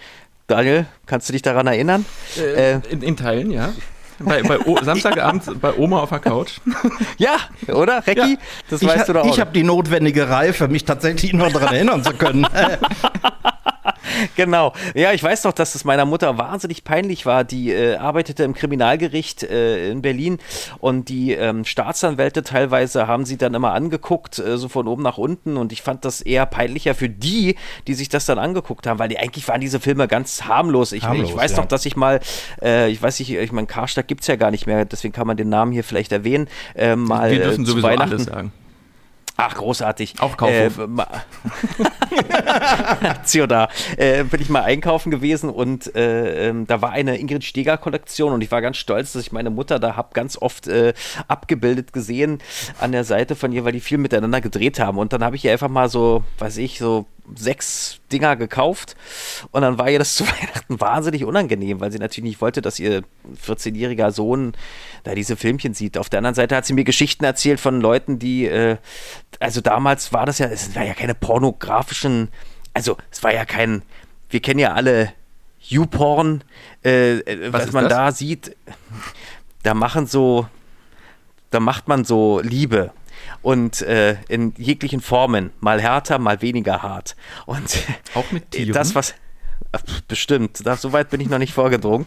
[0.47, 2.07] Daniel, kannst du dich daran erinnern?
[2.39, 3.73] Äh, äh, in, in Teilen, ja.
[4.23, 5.53] Bei, bei o Samstagabend ja.
[5.61, 6.61] bei Oma auf der Couch.
[7.19, 7.37] Ja,
[7.69, 8.07] oder?
[8.07, 8.33] Recki?
[8.33, 8.39] Ja.
[8.71, 9.33] Das ich weißt du doch auch.
[9.33, 12.47] Ich habe die notwendige Reife, mich tatsächlich nur daran erinnern zu können.
[14.37, 14.73] genau.
[14.95, 17.45] Ja, ich weiß noch, dass es meiner Mutter wahnsinnig peinlich war.
[17.45, 20.39] Die äh, arbeitete im Kriminalgericht äh, in Berlin
[20.79, 25.19] und die ähm, Staatsanwälte teilweise haben sie dann immer angeguckt, äh, so von oben nach
[25.19, 25.57] unten.
[25.57, 29.09] Und ich fand das eher peinlicher für die, die sich das dann angeguckt haben, weil
[29.09, 30.93] die eigentlich waren diese Filme ganz harmlos.
[30.93, 31.57] Ich, harmlos, ich weiß ja.
[31.59, 32.21] noch, dass ich mal,
[32.63, 35.27] äh, ich weiß nicht, ich meine, Karstadt gibt es ja gar nicht mehr, deswegen kann
[35.27, 36.49] man den Namen hier vielleicht erwähnen.
[36.75, 38.53] Äh, mal, Wir dürfen sowieso alles sagen.
[39.43, 40.17] Ach, großartig.
[40.21, 40.79] Auch Kaufhof.
[40.79, 40.87] Äh,
[43.49, 43.69] da.
[43.97, 48.35] Äh, bin ich mal einkaufen gewesen und äh, ähm, da war eine Ingrid Steger Kollektion
[48.35, 50.93] und ich war ganz stolz, dass ich meine Mutter da habe ganz oft äh,
[51.27, 52.41] abgebildet gesehen
[52.79, 54.99] an der Seite von ihr, weil die viel miteinander gedreht haben.
[54.99, 58.97] Und dann habe ich ihr einfach mal so, weiß ich, so sechs Dinger gekauft
[59.51, 62.79] und dann war ihr das zu Weihnachten wahnsinnig unangenehm, weil sie natürlich nicht wollte, dass
[62.79, 63.03] ihr
[63.47, 64.53] 14-jähriger Sohn
[65.05, 65.99] da diese Filmchen sieht.
[65.99, 68.77] Auf der anderen Seite hat sie mir Geschichten erzählt von Leuten, die, äh,
[69.39, 72.29] also damals war das ja, es war ja keine pornografischen,
[72.75, 73.83] also es war ja kein,
[74.29, 75.13] wir kennen ja alle
[75.61, 76.43] YouPorn,
[76.85, 77.93] äh, äh was, was man das?
[77.93, 78.57] da sieht,
[79.63, 80.47] da machen so,
[81.51, 82.93] da macht man so Liebe
[83.43, 87.17] und äh, in jeglichen Formen, mal härter, mal weniger hart.
[87.47, 87.79] Und
[88.15, 88.73] auch mit Tieren?
[88.73, 89.15] das was
[90.09, 92.05] Bestimmt, da, so weit bin ich noch nicht vorgedrungen.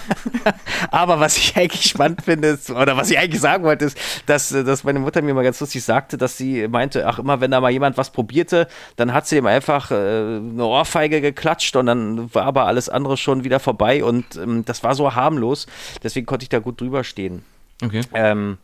[0.90, 4.48] Aber was ich eigentlich spannend finde, ist, oder was ich eigentlich sagen wollte, ist, dass,
[4.48, 7.60] dass meine Mutter mir mal ganz lustig sagte, dass sie meinte, ach, immer wenn da
[7.60, 12.34] mal jemand was probierte, dann hat sie ihm einfach äh, eine Ohrfeige geklatscht und dann
[12.34, 15.68] war aber alles andere schon wieder vorbei und ähm, das war so harmlos.
[16.02, 17.44] Deswegen konnte ich da gut drüber stehen.
[17.84, 18.00] Okay.
[18.14, 18.58] Ähm,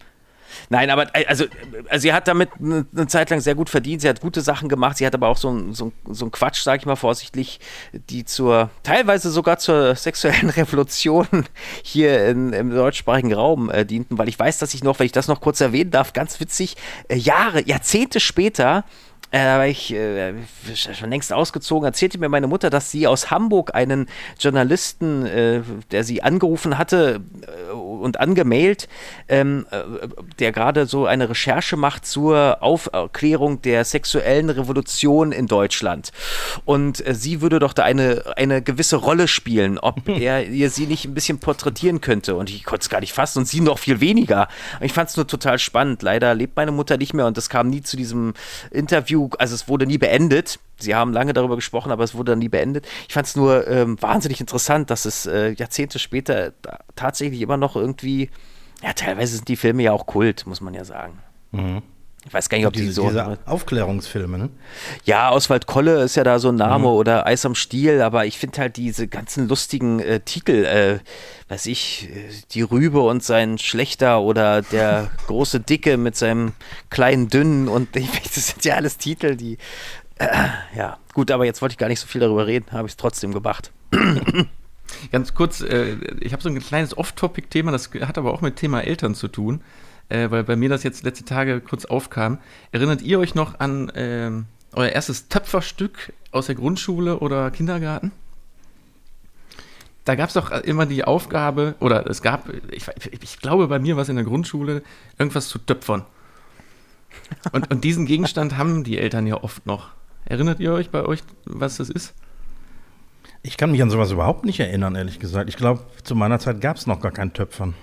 [0.68, 1.44] Nein, aber äh, also,
[1.88, 4.02] also sie hat damit eine, Zeit lang sehr gut verdient.
[4.02, 4.96] Sie hat gute Sachen gemacht.
[4.98, 7.60] Sie hat aber auch so ein, so so ein Quatsch, sage ich mal vorsichtlich,
[7.92, 11.26] die zur, teilweise sogar zur sexuellen Revolution
[11.82, 14.18] hier in, im deutschsprachigen Raum äh, dienten.
[14.18, 16.76] Weil ich weiß, dass ich noch, wenn ich das noch kurz erwähnen darf, ganz witzig,
[17.08, 18.84] äh, Jahre, Jahrzehnte später
[19.32, 20.34] äh, war ich äh,
[20.74, 24.08] schon längst ausgezogen, erzählte mir meine Mutter, dass sie aus Hamburg einen
[24.38, 28.88] Journalisten, äh, der sie angerufen hatte äh, und angemailt,
[29.28, 30.08] ähm, äh,
[30.38, 36.12] der gerade so eine Recherche macht zur Aufklärung der sexuellen Revolution in Deutschland.
[36.64, 40.86] Und äh, sie würde doch da eine, eine gewisse Rolle spielen, ob er ihr sie
[40.86, 42.34] nicht ein bisschen porträtieren könnte.
[42.34, 44.48] Und ich konnte es gar nicht fassen und sie noch viel weniger.
[44.80, 46.02] Ich fand es nur total spannend.
[46.02, 48.34] Leider lebt meine Mutter nicht mehr und es kam nie zu diesem
[48.70, 50.58] Interview, also es wurde nie beendet.
[50.82, 52.86] Sie haben lange darüber gesprochen, aber es wurde dann nie beendet.
[53.08, 56.52] Ich fand es nur ähm, wahnsinnig interessant, dass es äh, Jahrzehnte später
[56.96, 58.30] tatsächlich immer noch irgendwie,
[58.82, 61.18] ja, teilweise sind die Filme ja auch Kult, muss man ja sagen.
[61.52, 61.82] Mhm.
[62.26, 63.08] Ich weiß gar nicht, ob diese, die so.
[63.08, 64.50] Diese Aufklärungsfilme, ne?
[65.04, 66.94] Ja, Oswald Kolle ist ja da so ein Name mhm.
[66.94, 70.98] oder Eis am Stiel, aber ich finde halt diese ganzen lustigen äh, Titel, äh,
[71.48, 76.52] weiß ich, äh, die Rübe und sein Schlechter oder der große Dicke mit seinem
[76.90, 79.56] kleinen Dünnen und ich, das sind ja alles Titel, die
[80.76, 82.96] ja, gut, aber jetzt wollte ich gar nicht so viel darüber reden, habe ich es
[82.96, 83.72] trotzdem gemacht.
[85.12, 88.82] Ganz kurz, äh, ich habe so ein kleines Off-Topic-Thema, das hat aber auch mit Thema
[88.82, 89.62] Eltern zu tun,
[90.08, 92.38] äh, weil bei mir das jetzt letzte Tage kurz aufkam.
[92.72, 94.30] Erinnert ihr euch noch an äh,
[94.72, 98.12] euer erstes Töpferstück aus der Grundschule oder Kindergarten?
[100.04, 103.96] Da gab es doch immer die Aufgabe, oder es gab, ich, ich glaube, bei mir
[103.96, 104.82] war es in der Grundschule,
[105.18, 106.04] irgendwas zu töpfern.
[107.52, 109.90] Und, und diesen Gegenstand haben die Eltern ja oft noch.
[110.24, 112.14] Erinnert ihr euch bei euch, was das ist?
[113.42, 115.48] Ich kann mich an sowas überhaupt nicht erinnern, ehrlich gesagt.
[115.48, 117.74] Ich glaube, zu meiner Zeit gab es noch gar kein Töpfern.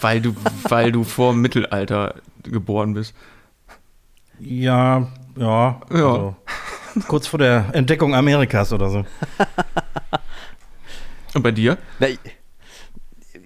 [0.00, 0.34] Weil du,
[0.68, 3.14] weil du vor dem Mittelalter geboren bist.
[4.40, 5.80] Ja, ja.
[5.90, 5.90] ja.
[5.90, 6.36] Also,
[7.08, 9.04] kurz vor der Entdeckung Amerikas oder so.
[11.34, 11.76] Und bei dir?
[11.98, 12.06] Na,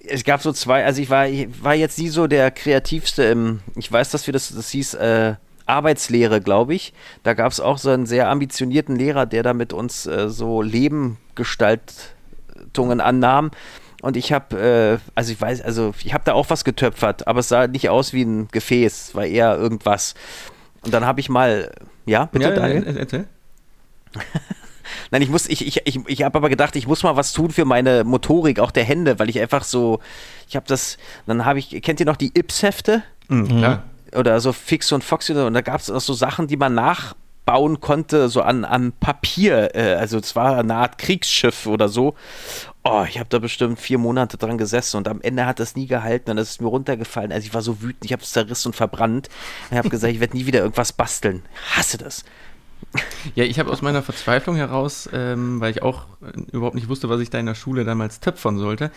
[0.07, 3.59] es gab so zwei, also ich war, ich war jetzt nie so der kreativste im,
[3.75, 6.93] ich weiß, dass wir das, das hieß, äh, Arbeitslehre, glaube ich.
[7.23, 10.61] Da gab es auch so einen sehr ambitionierten Lehrer, der da mit uns äh, so
[10.61, 13.51] Lebengestaltungen annahm.
[14.01, 17.41] Und ich habe, äh, also ich weiß, also ich habe da auch was getöpfert, aber
[17.41, 20.15] es sah nicht aus wie ein Gefäß, war eher irgendwas.
[20.83, 21.71] Und dann habe ich mal,
[22.05, 22.97] ja, bitte, ja, Daniel?
[22.97, 23.25] Erzähl.
[25.11, 27.51] Nein, ich muss, ich, ich, ich, ich habe aber gedacht, ich muss mal was tun
[27.51, 29.99] für meine Motorik, auch der Hände, weil ich einfach so,
[30.49, 30.97] ich habe das,
[31.27, 33.03] dann habe ich, kennt ihr noch die Ips-Hefte?
[33.29, 33.83] Mhm, klar
[34.15, 37.79] oder so Fix und Foxy und da gab es auch so Sachen, die man nachbauen
[37.79, 39.75] konnte, so an, an Papier.
[39.75, 42.15] Äh, also es war eine Art Kriegsschiff oder so.
[42.83, 45.85] Oh, ich habe da bestimmt vier Monate dran gesessen und am Ende hat das nie
[45.87, 47.31] gehalten und das ist mir runtergefallen.
[47.31, 49.29] Also ich war so wütend, ich habe es zerrissen und verbrannt.
[49.69, 51.43] Ich habe gesagt, ich werde nie wieder irgendwas basteln.
[51.53, 52.23] Ich hasse das.
[53.35, 56.05] Ja, ich habe aus meiner Verzweiflung heraus, ähm, weil ich auch
[56.51, 58.91] überhaupt nicht wusste, was ich da in der Schule damals töpfern sollte.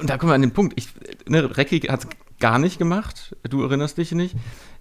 [0.00, 0.72] Und da kommen wir an den Punkt.
[0.76, 0.88] Ich,
[1.28, 2.06] ne, Recki hat
[2.40, 3.36] gar nicht gemacht.
[3.48, 4.34] Du erinnerst dich nicht.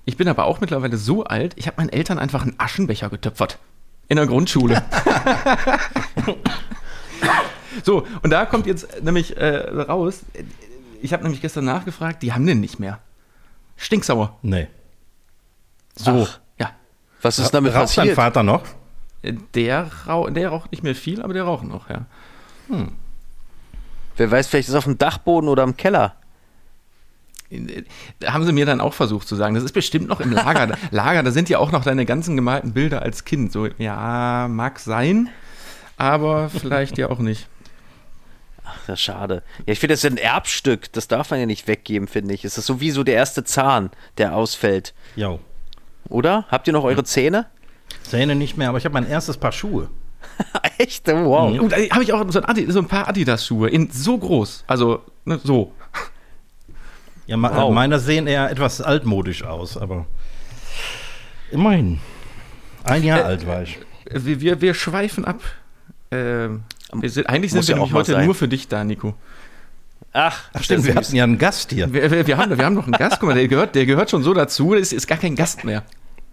[0.05, 3.59] Ich bin aber auch mittlerweile so alt, ich habe meinen Eltern einfach einen Aschenbecher getöpfert.
[4.07, 4.81] In der Grundschule.
[7.83, 10.21] so, und da kommt jetzt nämlich äh, raus,
[11.01, 12.99] ich habe nämlich gestern nachgefragt, die haben den nicht mehr.
[13.75, 14.37] Stinksauer.
[14.41, 14.67] Nee.
[15.95, 16.27] So.
[16.27, 16.71] Ach, ja.
[17.21, 18.07] Was ist damit Raucht passiert?
[18.07, 18.63] dein Vater noch?
[19.21, 22.05] Der, rauch, der raucht nicht mehr viel, aber der raucht noch, ja.
[22.67, 22.95] Hm.
[24.19, 26.15] Wer weiß, vielleicht ist es auf dem Dachboden oder im Keller
[28.25, 30.77] haben sie mir dann auch versucht zu sagen, das ist bestimmt noch im Lager.
[30.91, 33.51] Lager, da sind ja auch noch deine ganzen gemalten Bilder als Kind.
[33.51, 35.29] So, ja, mag sein,
[35.97, 37.47] aber vielleicht ja auch nicht.
[38.63, 39.41] Ach, das ist schade.
[39.65, 40.93] Ja, ich finde, das ist ein Erbstück.
[40.93, 42.45] Das darf man ja nicht weggeben, finde ich.
[42.45, 44.93] Es ist so wie so der erste Zahn, der ausfällt.
[45.15, 45.39] Ja.
[46.07, 46.45] Oder?
[46.49, 47.47] Habt ihr noch eure Zähne?
[48.03, 49.89] Zähne nicht mehr, aber ich habe mein erstes Paar Schuhe.
[50.77, 51.07] Echt?
[51.07, 51.59] Wow.
[51.59, 54.63] Und da habe ich auch so ein, Adi, so ein paar Adidas-Schuhe in so groß.
[54.67, 55.73] Also, ne, so.
[57.27, 57.73] Ja, Wow.
[57.73, 60.05] meine sehen eher etwas altmodisch aus, aber
[61.51, 61.99] immerhin.
[62.83, 63.77] Ein Jahr alt war ich.
[64.11, 65.41] Wir, wir, wir schweifen ab.
[66.11, 68.25] Ähm, wir sind, eigentlich Muss sind wir ja auch heute sein.
[68.25, 69.13] nur für dich da, Nico.
[70.11, 71.93] Ach, Ach stimmt, wir hatten ja einen Gast hier.
[71.93, 74.09] Wir, wir, wir, haben, wir haben noch einen Gast, guck mal, der gehört, der gehört
[74.09, 75.83] schon so dazu, das ist, ist gar kein Gast mehr.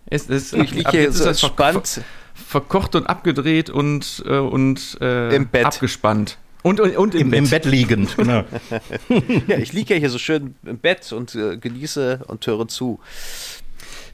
[0.06, 2.00] Es, es, Ich liege hier jetzt ist so entspannt.
[2.36, 5.64] Verkocht und abgedreht und, äh, und äh, Im Bett.
[5.66, 6.38] abgespannt.
[6.62, 7.38] Und, und, und im, Im, Bett.
[7.44, 8.44] Im Bett liegend, genau.
[9.46, 12.98] Ja, ich liege ja hier so schön im Bett und äh, genieße und höre zu.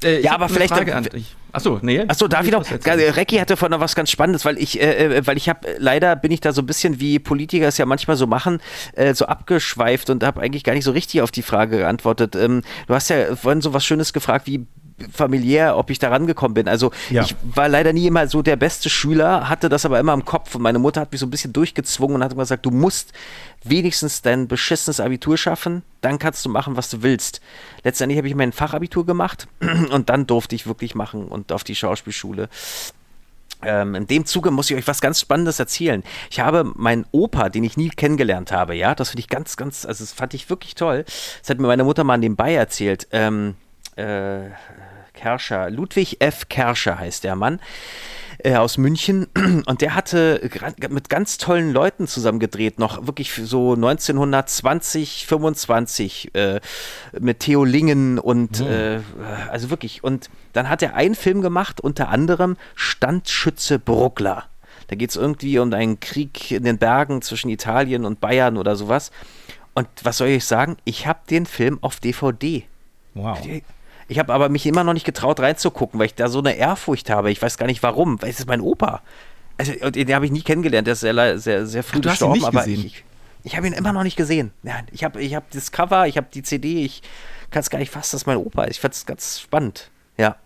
[0.05, 1.35] Äh, Ja, aber vielleicht- Frage an dich.
[1.55, 2.03] Achso, nee.
[2.09, 2.65] Achso, darf ich noch?
[2.87, 6.17] Recki hatte vorhin noch was ganz Spannendes, weil ich, äh, äh, weil ich habe, leider
[6.17, 8.61] bin ich da so ein bisschen wie Politiker es ja manchmal so machen,
[8.95, 12.37] äh, so abgeschweift und habe eigentlich gar nicht so richtig auf die Frage geantwortet.
[12.37, 14.67] Ähm, du hast ja vorhin so was Schönes gefragt, wie
[15.12, 16.69] familiär, ob ich da rangekommen bin.
[16.69, 17.23] Also Ja.
[17.23, 20.55] ich war leider nie immer so der beste Schüler, hatte das aber immer im Kopf
[20.55, 23.12] und meine Mutter hat mich so ein bisschen durchgezwungen und hat immer gesagt, du musst
[23.65, 27.41] wenigstens dein beschissenes Abitur schaffen, dann kannst du machen, was du willst.
[27.85, 29.47] Letztendlich habe ich mein Fachabitur gemacht
[29.91, 32.49] und dann durfte ich wirklich machen und auf die Schauspielschule.
[33.65, 36.03] Ähm, in dem Zuge muss ich euch was ganz Spannendes erzählen.
[36.31, 39.87] Ich habe meinen Opa, den ich nie kennengelernt habe, ja, das finde ich ganz, ganz,
[39.87, 41.05] also das fand ich wirklich toll.
[41.41, 43.07] Das hat mir meine Mutter mal nebenbei erzählt.
[43.12, 43.55] Ähm,
[43.95, 44.47] äh,
[45.23, 46.49] Kerscher, Ludwig F.
[46.49, 47.61] Kerscher heißt der Mann
[48.39, 49.29] äh, aus München
[49.67, 50.51] und der hatte
[50.91, 56.61] mit ganz tollen Leuten zusammen gedreht, noch wirklich so 1920, 25 äh,
[57.21, 58.99] mit Theo Lingen und äh,
[59.49, 64.47] also wirklich und dann hat er einen Film gemacht, unter anderem Standschütze Bruckler.
[64.89, 68.75] Da geht es irgendwie um einen Krieg in den Bergen zwischen Italien und Bayern oder
[68.75, 69.13] sowas.
[69.73, 70.77] Und was soll ich sagen?
[70.85, 72.65] Ich habe den Film auf DVD.
[73.15, 73.39] Wow.
[74.12, 77.09] Ich habe aber mich immer noch nicht getraut reinzugucken, weil ich da so eine Ehrfurcht
[77.11, 77.31] habe.
[77.31, 79.01] Ich weiß gar nicht warum, weil es ist mein Opa.
[79.59, 82.20] Also, den habe ich nie kennengelernt, der ist sehr, sehr, sehr früh Ach, du hast
[82.22, 82.85] ihn gestorben, nicht aber gesehen?
[82.87, 83.05] ich,
[83.44, 84.53] ich habe ihn immer noch nicht gesehen.
[84.62, 87.03] Nein, ich habe ich hab das Cover, ich habe die CD, ich
[87.51, 88.77] kann es gar nicht fassen, dass mein Opa ist.
[88.77, 89.90] Ich fand es ganz spannend.
[90.18, 90.37] Ja.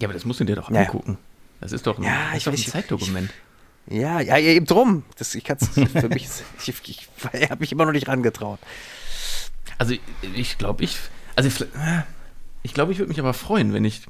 [0.00, 0.80] Ja, aber das musst du dir doch Ja.
[0.82, 1.18] angucken.
[1.60, 3.30] Das ist doch ein, Ja, ich doch ein weiß- Zeitdokument.
[3.86, 5.04] Ja, ja, ja, eben drum.
[5.18, 6.28] Das, ich kann es für mich,
[6.60, 8.58] ich, ich, ich habe mich immer noch nicht rangetraut.
[9.78, 10.00] Also ich-
[10.34, 10.98] ich glaube, ich,
[11.36, 11.48] also
[12.64, 14.02] ich, glaube, ich würde mich aber freuen, wenn ich,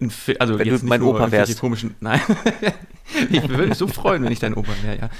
[0.00, 1.58] ein Fi- also Wenn du jetzt nicht mein nur Opa wärst.
[1.58, 2.20] komischen, nein,
[3.30, 5.10] ich würde mich so freuen, wenn ich dein Opa wäre, ja.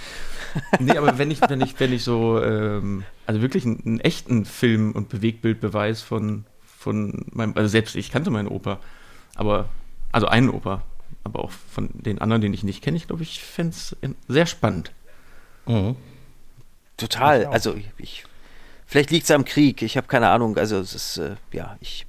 [0.78, 4.44] Nee, aber wenn ich, wenn ich, wenn ich so, ähm, also wirklich einen, einen echten
[4.44, 8.78] Film und Bewegbildbeweis von, von meinem, also selbst ich kannte meinen Opa,
[9.34, 9.68] aber,
[10.12, 10.82] also einen Opa,
[11.24, 13.96] aber auch von den anderen, den ich nicht kenne, ich glaube, ich fände es
[14.28, 14.92] sehr spannend.
[15.66, 15.96] Mhm.
[16.96, 17.46] Total.
[17.46, 18.24] Also ich, ich
[18.94, 19.82] vielleicht liegt es am Krieg.
[19.82, 20.56] Ich habe keine Ahnung.
[20.56, 22.06] Also es ist äh, ja ich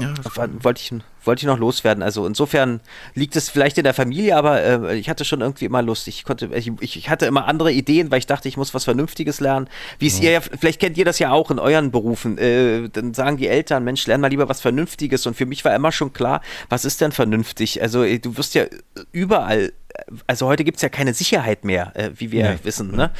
[0.00, 0.14] Ja,
[0.62, 0.90] wollte ich
[1.22, 2.02] wollte ich noch loswerden.
[2.02, 2.80] Also insofern
[3.12, 6.08] liegt es vielleicht in der Familie, aber äh, ich hatte schon irgendwie immer Lust.
[6.08, 9.38] Ich konnte ich, ich hatte immer andere Ideen, weil ich dachte, ich muss was Vernünftiges
[9.40, 9.68] lernen.
[9.98, 12.38] Wie es ihr ja vielleicht kennt ihr das ja auch in euren Berufen.
[12.38, 15.26] Äh, dann sagen die Eltern, Mensch, lern mal lieber was Vernünftiges.
[15.26, 17.82] Und für mich war immer schon klar, was ist denn vernünftig?
[17.82, 18.64] Also äh, du wirst ja
[19.12, 19.74] überall
[20.26, 22.58] also heute gibt es ja keine Sicherheit mehr, äh, wie wir Nee.
[22.62, 22.94] wissen.
[22.96, 23.10] Ne?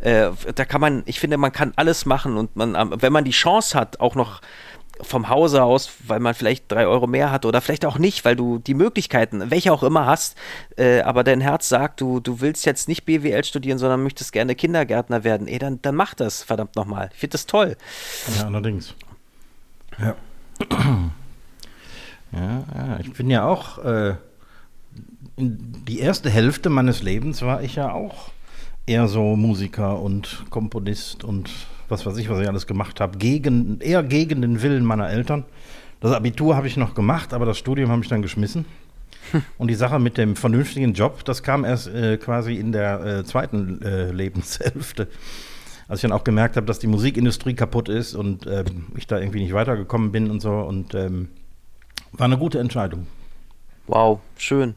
[0.00, 3.30] Äh, da kann man, ich finde, man kann alles machen und man, wenn man die
[3.32, 4.40] Chance hat, auch noch
[5.02, 8.34] vom Hause aus, weil man vielleicht drei Euro mehr hat oder vielleicht auch nicht, weil
[8.34, 10.38] du die Möglichkeiten, welche auch immer hast,
[10.78, 14.54] äh, aber dein Herz sagt, du, du willst jetzt nicht BWL studieren, sondern möchtest gerne
[14.54, 17.10] Kindergärtner werden, ey, dann, dann mach das, verdammt nochmal.
[17.12, 17.76] Ich finde das toll.
[18.38, 18.94] Ja, allerdings.
[19.98, 20.14] Ja.
[22.32, 24.14] Ja, ja, ich bin ja auch, äh,
[25.36, 28.30] die erste Hälfte meines Lebens war ich ja auch
[28.86, 31.50] eher so Musiker und Komponist und
[31.88, 35.44] was weiß ich, was ich alles gemacht habe, gegen, eher gegen den Willen meiner Eltern.
[36.00, 38.64] Das Abitur habe ich noch gemacht, aber das Studium habe ich dann geschmissen.
[39.58, 43.24] Und die Sache mit dem vernünftigen Job, das kam erst äh, quasi in der äh,
[43.24, 45.08] zweiten äh, Lebenshälfte.
[45.88, 49.18] Als ich dann auch gemerkt habe, dass die Musikindustrie kaputt ist und ähm, ich da
[49.18, 50.52] irgendwie nicht weitergekommen bin und so.
[50.52, 51.28] Und ähm,
[52.12, 53.06] war eine gute Entscheidung.
[53.86, 54.74] Wow, schön.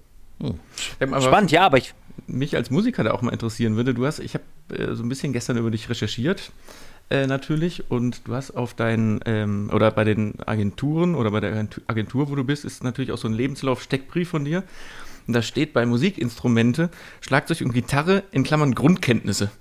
[1.00, 1.94] Aber Spannend, ja, aber ich,
[2.28, 3.94] mich als Musiker da auch mal interessieren würde.
[3.94, 4.44] Du hast, ich habe
[4.78, 6.52] äh, so ein bisschen gestern über dich recherchiert,
[7.10, 11.54] äh, natürlich, und du hast auf deinen, ähm, oder bei den Agenturen oder bei der
[11.54, 14.64] Agentu- Agentur, wo du bist, ist natürlich auch so ein Lebenslauf-Steckbrief von dir.
[15.28, 16.90] Und da steht bei Musikinstrumente,
[17.22, 19.52] Schlagzeug und Gitarre in Klammern Grundkenntnisse.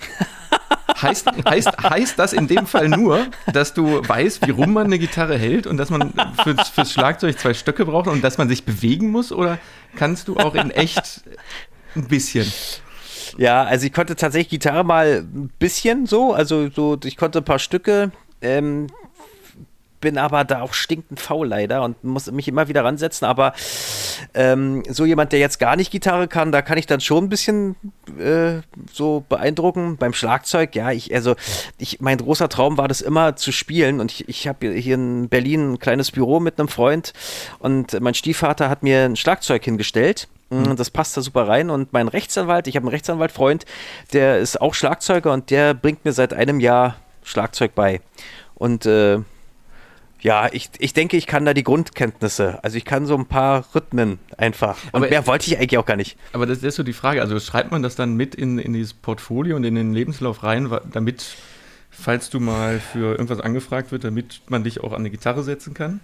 [1.02, 4.98] Heißt, heißt, heißt das in dem Fall nur, dass du weißt, wie rum man eine
[4.98, 8.64] Gitarre hält und dass man fürs, fürs Schlagzeug zwei Stöcke braucht und dass man sich
[8.64, 9.32] bewegen muss?
[9.32, 9.58] Oder
[9.96, 11.22] kannst du auch in echt
[11.94, 12.50] ein bisschen?
[13.38, 17.44] Ja, also ich konnte tatsächlich Gitarre mal ein bisschen so, also so, ich konnte ein
[17.44, 18.10] paar Stücke.
[18.42, 18.88] Ähm,
[20.00, 23.26] bin aber da auch stinkend faul leider und muss mich immer wieder ransetzen.
[23.26, 23.52] Aber
[24.34, 27.28] ähm, so jemand, der jetzt gar nicht Gitarre kann, da kann ich dann schon ein
[27.28, 27.76] bisschen
[28.18, 28.60] äh,
[28.92, 29.96] so beeindrucken.
[29.96, 31.36] Beim Schlagzeug, ja, ich, also
[31.78, 35.28] ich, mein großer Traum war das immer zu spielen und ich, ich habe hier in
[35.28, 37.12] Berlin ein kleines Büro mit einem Freund
[37.58, 40.28] und mein Stiefvater hat mir ein Schlagzeug hingestellt.
[40.50, 40.76] Mhm.
[40.76, 41.70] Das passt da super rein.
[41.70, 43.64] Und mein Rechtsanwalt, ich habe einen Rechtsanwaltfreund,
[44.12, 48.00] der ist auch Schlagzeuger und der bringt mir seit einem Jahr Schlagzeug bei.
[48.54, 49.20] Und äh,
[50.22, 52.62] ja, ich, ich denke, ich kann da die Grundkenntnisse.
[52.62, 54.76] Also ich kann so ein paar Rhythmen einfach.
[54.92, 56.16] Und aber mehr wollte ich eigentlich auch gar nicht.
[56.32, 57.20] Aber das ist so die Frage.
[57.22, 60.70] Also schreibt man das dann mit in, in dieses Portfolio und in den Lebenslauf rein,
[60.92, 61.36] damit,
[61.90, 65.74] falls du mal für irgendwas angefragt wird, damit man dich auch an eine Gitarre setzen
[65.74, 66.00] kann?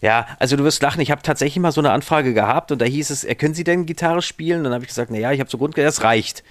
[0.00, 2.84] Ja, also du wirst lachen, ich habe tatsächlich mal so eine Anfrage gehabt und da
[2.84, 4.58] hieß es, können Sie denn Gitarre spielen?
[4.58, 6.44] Und dann habe ich gesagt, naja, ich habe so Grundkenntnisse, das reicht.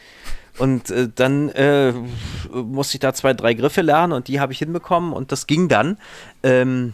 [0.57, 1.93] Und äh, dann äh,
[2.51, 5.69] musste ich da zwei, drei Griffe lernen und die habe ich hinbekommen und das ging
[5.69, 5.97] dann.
[6.43, 6.93] Ähm,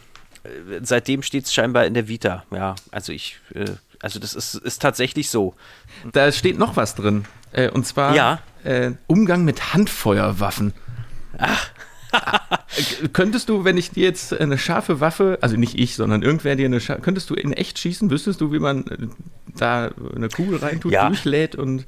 [0.81, 2.43] seitdem steht es scheinbar in der Vita.
[2.51, 3.65] Ja, also ich, äh,
[4.01, 5.55] also das ist, ist tatsächlich so.
[6.11, 7.25] Da steht noch was drin.
[7.51, 8.39] Äh, und zwar ja.
[8.63, 10.73] Äh, Umgang mit Handfeuerwaffen.
[11.37, 11.69] Ach.
[13.13, 16.65] könntest du, wenn ich dir jetzt eine scharfe Waffe, also nicht ich, sondern irgendwer dir
[16.65, 18.09] eine scharfe, könntest du in echt schießen?
[18.09, 19.07] Wüsstest du, wie man äh,
[19.57, 21.07] da eine Kugel reintut, ja.
[21.07, 21.85] durchlädt und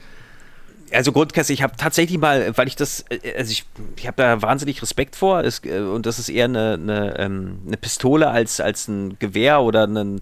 [0.94, 4.42] also Grundkesse, ich habe tatsächlich mal, weil ich das, äh, also ich, ich habe da
[4.42, 5.44] wahnsinnig Respekt vor.
[5.44, 9.62] Es, äh, und das ist eher eine, eine, ähm, eine Pistole als, als ein Gewehr
[9.62, 10.20] oder ein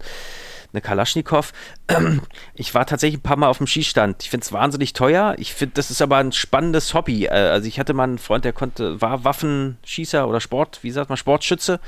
[0.72, 1.52] eine Kalaschnikow.
[2.54, 4.22] Ich war tatsächlich ein paar Mal auf dem Schießstand.
[4.22, 5.36] Ich finde es wahnsinnig teuer.
[5.38, 7.26] Ich finde, das ist aber ein spannendes Hobby.
[7.26, 11.08] Äh, also ich hatte mal einen Freund, der konnte, war Waffenschießer oder Sport, wie sagt
[11.08, 11.80] man, Sportschütze.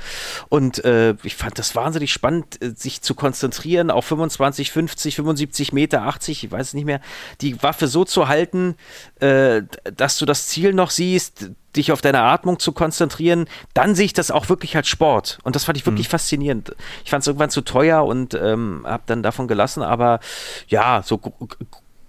[0.49, 5.73] Und äh, ich fand das wahnsinnig spannend, äh, sich zu konzentrieren auf 25, 50, 75
[5.73, 7.01] Meter, 80, ich weiß es nicht mehr,
[7.41, 8.75] die Waffe so zu halten,
[9.21, 9.63] äh,
[9.95, 14.13] dass du das Ziel noch siehst, dich auf deine Atmung zu konzentrieren, dann sehe ich
[14.13, 15.39] das auch wirklich als Sport.
[15.43, 16.11] Und das fand ich wirklich mhm.
[16.11, 16.75] faszinierend.
[17.03, 20.19] Ich fand es irgendwann zu teuer und ähm, habe dann davon gelassen, aber
[20.67, 21.19] ja, so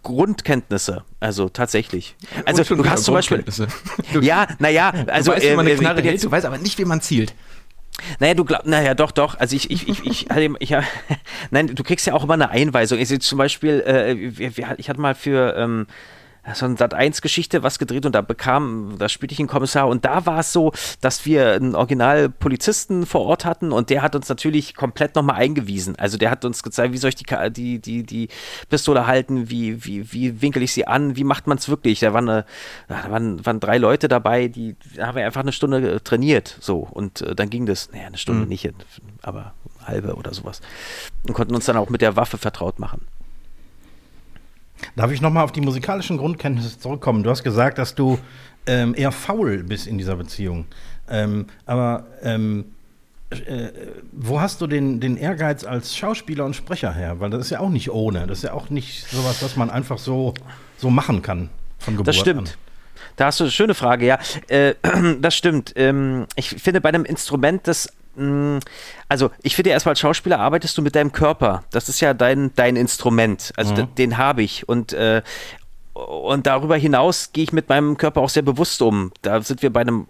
[0.02, 2.16] Grundkenntnisse, also tatsächlich.
[2.44, 3.44] Also du hast zum Beispiel.
[4.20, 5.30] ja, naja, also.
[5.30, 7.34] Du weißt, wie man eine äh, Knarre hält, du weißt aber nicht, wie man zielt.
[8.18, 9.38] Naja, du glaubst, naja, doch, doch.
[9.38, 10.76] Also ich, ich, ich, ich, ich, ich
[11.50, 12.98] nein, du kriegst ja auch immer eine Einweisung.
[12.98, 14.12] Ich, zum Beispiel, äh,
[14.76, 15.86] ich hatte mal für, ähm,
[16.54, 20.26] so eine Sat1-Geschichte was gedreht und da bekam, da spielte ich einen Kommissar und da
[20.26, 24.74] war es so, dass wir einen Original-Polizisten vor Ort hatten und der hat uns natürlich
[24.74, 25.96] komplett nochmal eingewiesen.
[25.96, 28.28] Also der hat uns gezeigt, wie soll ich die, die, die, die
[28.68, 32.00] Pistole halten, wie, wie, wie winkel ich sie an, wie macht man es wirklich.
[32.00, 32.44] Da waren, eine,
[32.88, 37.20] da waren, waren drei Leute dabei, die haben wir einfach eine Stunde trainiert so und
[37.20, 38.48] äh, dann ging das, naja, eine Stunde mhm.
[38.48, 38.68] nicht,
[39.22, 39.54] aber
[39.86, 40.60] halbe oder sowas
[41.26, 43.06] und konnten uns dann auch mit der Waffe vertraut machen.
[44.96, 47.22] Darf ich nochmal auf die musikalischen Grundkenntnisse zurückkommen?
[47.22, 48.18] Du hast gesagt, dass du
[48.66, 50.66] ähm, eher faul bist in dieser Beziehung.
[51.08, 52.66] Ähm, aber ähm,
[53.30, 53.70] äh,
[54.12, 57.20] wo hast du den, den Ehrgeiz als Schauspieler und Sprecher her?
[57.20, 58.26] Weil das ist ja auch nicht ohne.
[58.26, 60.34] Das ist ja auch nicht sowas, was man einfach so,
[60.76, 62.48] so machen kann von Geburt Das stimmt.
[62.48, 62.54] An.
[63.16, 64.18] Da hast du eine schöne Frage, ja.
[64.48, 64.74] Äh,
[65.20, 65.72] das stimmt.
[65.76, 67.92] Ähm, ich finde bei einem Instrument, das
[69.08, 71.64] also ich finde erstmal als Schauspieler arbeitest du mit deinem Körper.
[71.70, 73.52] Das ist ja dein, dein Instrument.
[73.56, 73.94] Also mhm.
[73.94, 74.68] den habe ich.
[74.68, 75.22] Und, äh,
[75.94, 79.12] und darüber hinaus gehe ich mit meinem Körper auch sehr bewusst um.
[79.22, 80.08] Da sind wir bei einem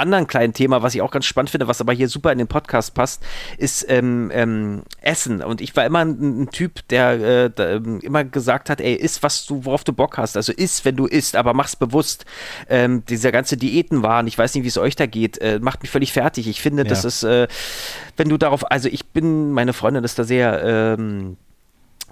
[0.00, 2.48] anderen kleinen Thema, was ich auch ganz spannend finde, was aber hier super in den
[2.48, 3.22] Podcast passt,
[3.58, 5.42] ist ähm, ähm, Essen.
[5.42, 8.94] Und ich war immer ein, ein Typ, der äh, da, ähm, immer gesagt hat, ey,
[8.94, 10.36] iss, was du, worauf du Bock hast.
[10.36, 12.24] Also iss, wenn du isst, aber mach's bewusst.
[12.68, 15.90] Ähm, dieser ganze Diätenwahn, ich weiß nicht, wie es euch da geht, äh, macht mich
[15.90, 16.48] völlig fertig.
[16.48, 16.88] Ich finde, ja.
[16.88, 17.46] das ist, äh,
[18.16, 21.36] wenn du darauf, also ich bin, meine Freundin ist da sehr ähm,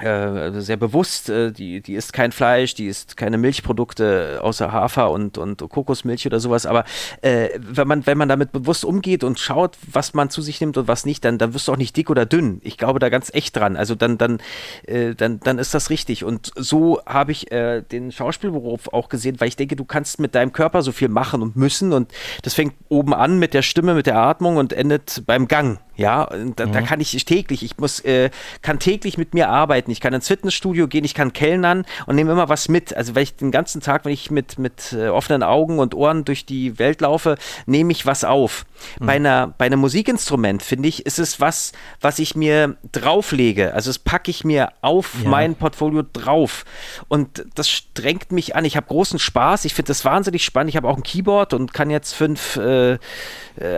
[0.00, 5.10] äh, sehr bewusst, äh, die, die isst kein Fleisch, die isst keine Milchprodukte außer Hafer
[5.10, 6.84] und, und Kokosmilch oder sowas, aber
[7.22, 10.76] äh, wenn, man, wenn man damit bewusst umgeht und schaut, was man zu sich nimmt
[10.76, 12.60] und was nicht, dann, dann wirst du auch nicht dick oder dünn.
[12.62, 13.76] Ich glaube da ganz echt dran.
[13.76, 14.38] Also dann, dann,
[14.86, 16.24] äh, dann, dann ist das richtig.
[16.24, 20.34] Und so habe ich äh, den Schauspielberuf auch gesehen, weil ich denke, du kannst mit
[20.34, 23.94] deinem Körper so viel machen und müssen und das fängt oben an mit der Stimme,
[23.94, 25.78] mit der Atmung und endet beim Gang.
[25.98, 26.72] Ja, da, mhm.
[26.72, 28.30] da kann ich täglich, ich muss, äh,
[28.62, 29.90] kann täglich mit mir arbeiten.
[29.90, 32.96] Ich kann ins Fitnessstudio gehen, ich kann kellnern und nehme immer was mit.
[32.96, 36.24] Also weil ich den ganzen Tag, wenn ich mit, mit äh, offenen Augen und Ohren
[36.24, 37.36] durch die Welt laufe,
[37.66, 38.64] nehme ich was auf.
[39.00, 39.06] Mhm.
[39.06, 43.74] Bei, einer, bei einem Musikinstrument, finde ich, ist es was, was ich mir drauflege.
[43.74, 45.28] Also das packe ich mir auf ja.
[45.28, 46.64] mein Portfolio drauf.
[47.08, 48.64] Und das strengt mich an.
[48.64, 49.64] Ich habe großen Spaß.
[49.64, 50.70] Ich finde das wahnsinnig spannend.
[50.70, 52.98] Ich habe auch ein Keyboard und kann jetzt fünf äh, äh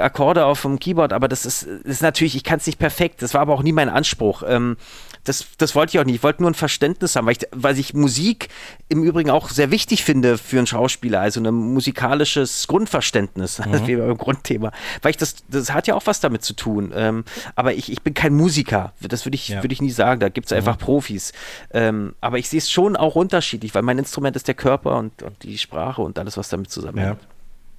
[0.01, 3.35] Akkorde auf dem Keyboard, aber das ist, ist natürlich, ich kann es nicht perfekt, das
[3.35, 4.43] war aber auch nie mein Anspruch.
[4.47, 4.77] Ähm,
[5.25, 6.17] das, das wollte ich auch nicht.
[6.17, 8.49] Ich wollte nur ein Verständnis haben, weil ich, weil ich Musik
[8.89, 13.87] im Übrigen auch sehr wichtig finde für einen Schauspieler, also ein musikalisches Grundverständnis, mhm.
[13.87, 14.73] wie beim Grundthema.
[15.03, 16.93] Weil ich das, das hat ja auch was damit zu tun.
[16.95, 19.63] Ähm, aber ich, ich bin kein Musiker, das würde ich, ja.
[19.63, 20.21] würd ich nie sagen.
[20.21, 20.85] Da gibt es einfach mhm.
[20.85, 21.33] Profis.
[21.71, 25.23] Ähm, aber ich sehe es schon auch unterschiedlich, weil mein Instrument ist der Körper und,
[25.23, 27.19] und die Sprache und alles, was damit zusammenhängt.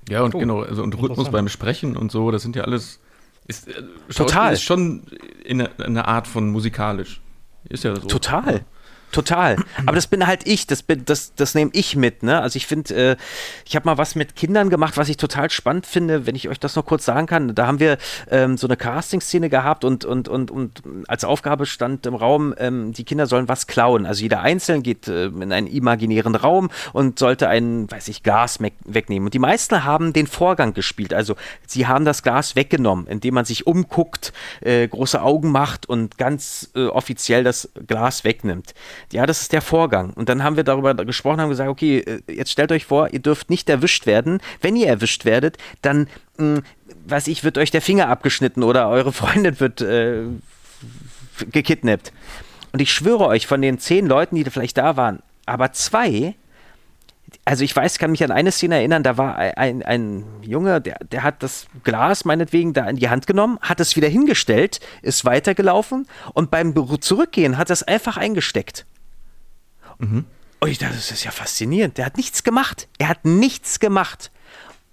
[0.10, 0.18] Ja.
[0.18, 0.40] ja, und oh.
[0.40, 3.00] genau, also und Rhythmus beim Sprechen und so, das sind ja alles.
[3.48, 3.84] Ist, äh,
[4.14, 4.54] Total.
[4.54, 5.08] ist schon
[5.44, 7.22] in einer Art von musikalisch.
[7.70, 8.08] Ist ja so.
[8.08, 8.66] Total.
[9.12, 9.57] Total.
[9.86, 12.24] Aber das bin halt ich, das, das, das nehme ich mit.
[12.24, 12.41] Ne?
[12.41, 13.16] Also ich finde, äh,
[13.66, 16.59] ich habe mal was mit Kindern gemacht, was ich total spannend finde, wenn ich euch
[16.59, 17.53] das noch kurz sagen kann.
[17.53, 17.97] Da haben wir
[18.30, 22.93] ähm, so eine Casting-Szene gehabt und, und, und, und als Aufgabe stand im Raum, ähm,
[22.93, 24.05] die Kinder sollen was klauen.
[24.05, 28.59] Also jeder Einzelne geht äh, in einen imaginären Raum und sollte ein, weiß ich, Glas
[28.86, 29.28] wegnehmen.
[29.28, 31.14] Und die meisten haben den Vorgang gespielt.
[31.14, 31.36] Also
[31.68, 34.32] sie haben das Glas weggenommen, indem man sich umguckt,
[34.62, 38.74] äh, große Augen macht und ganz äh, offiziell das Glas wegnimmt.
[39.12, 40.12] Ja, das ist der Vorgang.
[40.14, 43.20] Und dann haben wir darüber gesprochen, haben gesagt, okay, äh, jetzt stellt euch vor, ihr
[43.20, 44.39] dürft nicht erwischt werden.
[44.62, 46.64] Wenn ihr erwischt werdet, dann, mh, hm,
[47.08, 50.24] weiß ich, wird euch der Finger abgeschnitten oder eure Freundin wird äh,
[51.52, 52.12] gekidnappt.
[52.72, 56.36] Und ich schwöre euch, von den zehn Leuten, die vielleicht da waren, aber zwei,
[57.46, 60.98] also ich weiß, kann mich an eine Szene erinnern, da war ein, ein Junge, der,
[61.00, 65.26] der hat das Glas meinetwegen da in die Hand genommen, hat es wieder hingestellt, ist
[65.26, 68.86] weitergelaufen und beim Zurückgehen hat er es einfach eingesteckt.
[69.98, 70.26] Mhm.
[70.60, 71.98] Und ich dachte, das ist ja faszinierend.
[71.98, 72.88] Der hat nichts gemacht.
[73.00, 74.30] Er hat nichts gemacht.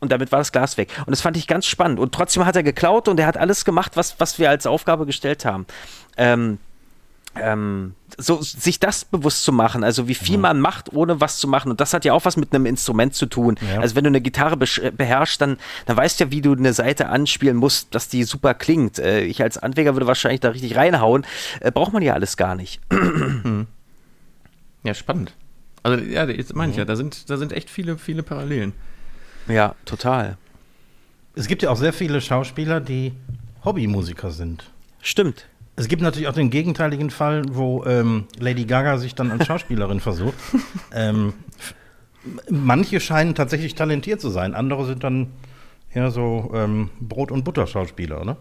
[0.01, 0.91] Und damit war das Glas weg.
[1.01, 1.99] Und das fand ich ganz spannend.
[1.99, 5.05] Und trotzdem hat er geklaut und er hat alles gemacht, was, was wir als Aufgabe
[5.05, 5.67] gestellt haben.
[6.17, 6.59] Ähm,
[7.37, 10.43] ähm, so sich das bewusst zu machen, also wie viel mhm.
[10.43, 11.71] man macht, ohne was zu machen.
[11.71, 13.57] Und das hat ja auch was mit einem Instrument zu tun.
[13.73, 13.81] Ja.
[13.81, 17.09] Also wenn du eine Gitarre beherrschst, dann, dann weißt du ja, wie du eine Seite
[17.09, 18.99] anspielen musst, dass die super klingt.
[18.99, 21.27] Äh, ich als Anfänger würde wahrscheinlich da richtig reinhauen.
[21.61, 22.81] Äh, braucht man ja alles gar nicht.
[23.39, 23.67] Mhm.
[24.85, 25.35] Ja, spannend.
[25.83, 28.73] Also, ja, jetzt meine ich ja, da sind, da sind echt viele, viele Parallelen.
[29.49, 30.37] Ja, total.
[31.35, 33.13] Es gibt ja auch sehr viele Schauspieler, die
[33.65, 34.71] Hobbymusiker sind.
[35.01, 35.47] Stimmt.
[35.79, 40.01] Es gibt natürlich auch den gegenteiligen Fall, wo ähm, Lady Gaga sich dann als Schauspielerin
[40.01, 40.35] versucht.
[40.93, 41.35] Ähm,
[42.51, 45.29] manche scheinen tatsächlich talentiert zu sein, andere sind dann
[45.95, 48.37] ja so ähm, Brot- und Butter-Schauspieler, oder?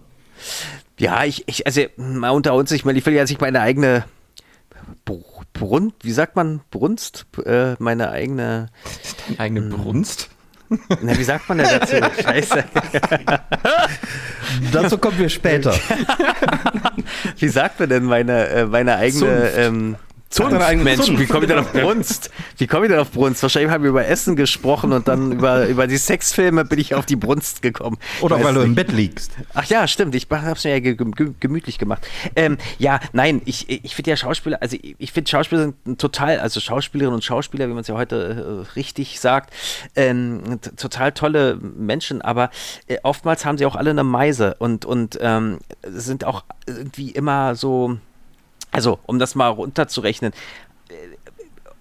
[0.99, 4.05] Ja, ich, ich, also mal unter uns, ich meine, ich will ja nicht meine eigene
[5.53, 8.69] Brunst, wie sagt man, Brunst, äh, meine eigene.
[9.27, 9.69] Deine eigene hm.
[9.69, 10.29] Brunst?
[10.69, 11.95] Na, wie sagt man denn dazu?
[12.21, 12.63] Scheiße.
[14.71, 15.73] dazu kommen wir später.
[17.37, 19.51] wie sagt man denn meine, äh, meine eigene.
[19.55, 19.95] Ähm,
[20.29, 22.31] Zunft, Mensch, wie komme ich denn auf Brunst?
[22.57, 23.41] Wie komme ich denn auf Brunst?
[23.41, 27.05] Wahrscheinlich haben wir über Essen gesprochen und dann über, über die Sexfilme bin ich auf
[27.05, 27.97] die Brunst gekommen.
[28.19, 29.31] Oder weil du im Bett liegst.
[29.53, 30.15] Ach ja, stimmt.
[30.15, 30.93] Ich habe es mir ja
[31.39, 32.05] gemütlich gemacht.
[32.35, 36.39] Ähm, ja, nein, ich, ich finde ja Schauspieler, also ich, ich finde Schauspieler sind total,
[36.39, 39.53] also Schauspielerinnen und Schauspieler, wie man es ja heute äh, richtig sagt,
[39.95, 42.49] ähm, total tolle Menschen, aber
[42.87, 47.55] äh, oftmals haben sie auch alle eine Meise und, und ähm, sind auch irgendwie immer
[47.55, 47.97] so
[48.77, 50.33] also, um das mal runterzurechnen,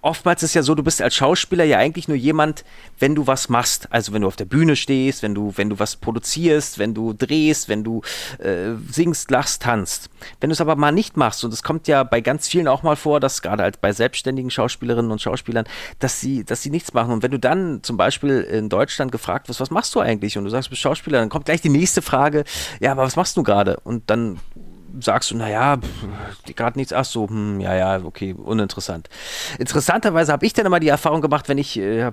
[0.01, 2.65] oftmals ist ja so, du bist als Schauspieler ja eigentlich nur jemand,
[2.97, 3.87] wenn du was machst.
[3.91, 7.13] Also wenn du auf der Bühne stehst, wenn du, wenn du was produzierst, wenn du
[7.13, 8.01] drehst, wenn du
[8.39, 10.09] äh, singst, lachst, tanzt.
[10.39, 12.81] Wenn du es aber mal nicht machst, und es kommt ja bei ganz vielen auch
[12.81, 15.65] mal vor, dass gerade halt bei selbstständigen Schauspielerinnen und Schauspielern,
[15.99, 17.11] dass sie, dass sie nichts machen.
[17.11, 20.35] Und wenn du dann zum Beispiel in Deutschland gefragt wirst, was machst du eigentlich?
[20.35, 22.43] Und du sagst, du bist Schauspieler, dann kommt gleich die nächste Frage,
[22.79, 23.79] ja, aber was machst du gerade?
[23.83, 24.39] Und dann
[24.99, 25.77] sagst du, naja,
[26.55, 29.09] gerade nichts, ach so, hm, ja, ja, okay, uninteressant.
[29.59, 32.11] Interessanterweise habe ich dann immer die Erfahrung gemacht, wenn ich äh,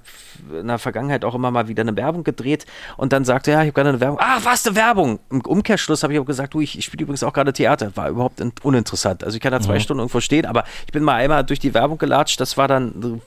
[0.52, 2.66] in der Vergangenheit auch immer mal wieder eine Werbung gedreht
[2.96, 4.18] und dann sagte, ja, ich habe gerade eine Werbung.
[4.20, 5.18] Ah, was, eine Werbung?
[5.30, 7.96] Im Umkehrschluss habe ich auch gesagt, du, ich, ich spiele übrigens auch gerade Theater.
[7.96, 9.24] War überhaupt uninteressant.
[9.24, 9.80] Also ich kann da zwei mhm.
[9.80, 13.20] Stunden irgendwo stehen, aber ich bin mal einmal durch die Werbung gelatscht, das war dann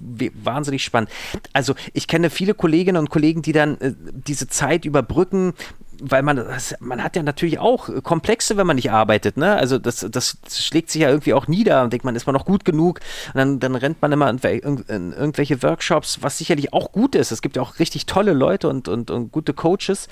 [0.44, 1.10] wahnsinnig spannend.
[1.54, 5.54] Also ich kenne viele Kolleginnen und Kollegen, die dann äh, diese Zeit überbrücken,
[6.02, 6.44] weil man,
[6.80, 9.56] man hat ja natürlich auch Komplexe, wenn man nicht arbeitet, ne?
[9.56, 12.46] Also das, das schlägt sich ja irgendwie auch nieder und denkt man, ist man noch
[12.46, 13.00] gut genug?
[13.34, 14.40] Und dann, dann rennt man immer in,
[14.88, 17.32] in, irgendwelche Workshops, was sicherlich auch gut ist.
[17.32, 20.08] Es gibt ja auch richtig tolle Leute und, und, und gute Coaches.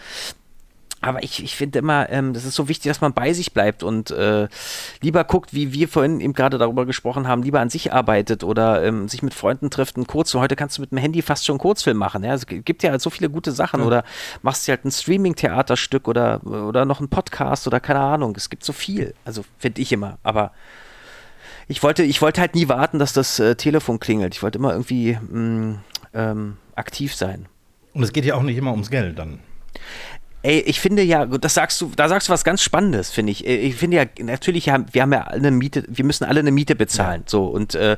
[1.06, 3.84] Aber ich, ich finde immer, ähm, das ist so wichtig, dass man bei sich bleibt
[3.84, 4.48] und äh,
[5.02, 8.84] lieber guckt, wie wir vorhin eben gerade darüber gesprochen haben, lieber an sich arbeitet oder
[8.84, 9.98] ähm, sich mit Freunden trifft.
[9.98, 10.42] Einen Kurzfilm.
[10.42, 12.24] Heute kannst du mit dem Handy fast schon einen Kurzfilm machen.
[12.24, 12.34] Ja?
[12.34, 13.82] Es gibt ja halt so viele gute Sachen.
[13.82, 13.86] Ja.
[13.86, 14.04] Oder
[14.42, 18.34] machst dir halt ein Streaming-Theaterstück oder, oder noch einen Podcast oder keine Ahnung.
[18.36, 19.14] Es gibt so viel.
[19.26, 20.18] Also finde ich immer.
[20.24, 20.54] Aber
[21.68, 24.34] ich wollte, ich wollte halt nie warten, dass das äh, Telefon klingelt.
[24.34, 25.80] Ich wollte immer irgendwie mh, mm,
[26.16, 27.46] ähm, aktiv sein.
[27.94, 29.40] Und es geht ja auch nicht immer ums Geld dann.
[30.46, 33.48] Ey, ich finde ja, das sagst du, da sagst du was ganz Spannendes, finde ich.
[33.48, 36.76] Äh, ich finde ja, natürlich wir haben ja eine Miete, wir müssen alle eine Miete
[36.76, 37.30] bezahlen, ja.
[37.30, 37.98] so und äh,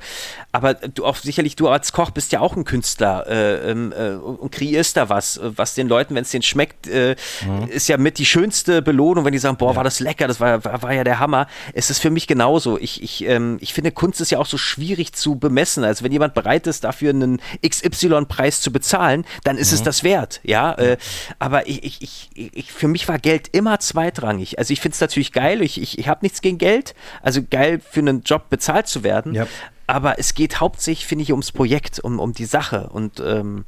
[0.54, 4.12] aber du auch sicherlich, du als Koch bist ja auch ein Künstler äh, ähm, äh,
[4.12, 7.68] und kreierst da was, was den Leuten, wenn es denen schmeckt, äh, mhm.
[7.68, 9.76] ist ja mit die schönste Belohnung, wenn die sagen, boah, ja.
[9.76, 11.48] war das lecker, das war, war, war, ja der Hammer.
[11.74, 12.78] Es ist für mich genauso.
[12.80, 15.84] Ich, ich, ähm, ich finde, Kunst ist ja auch so schwierig zu bemessen.
[15.84, 19.76] Also wenn jemand bereit ist, dafür einen XY-Preis zu bezahlen, dann ist mhm.
[19.76, 20.74] es das wert, ja.
[20.76, 20.98] Äh,
[21.40, 24.60] aber ich, ich, ich ich, für mich war Geld immer zweitrangig.
[24.60, 27.80] Also ich finde es natürlich geil, ich, ich, ich habe nichts gegen Geld, also geil
[27.80, 29.34] für einen Job bezahlt zu werden.
[29.34, 29.48] Ja.
[29.88, 32.90] Aber es geht hauptsächlich, finde ich, ums Projekt, um, um die Sache.
[32.90, 33.66] Und ähm,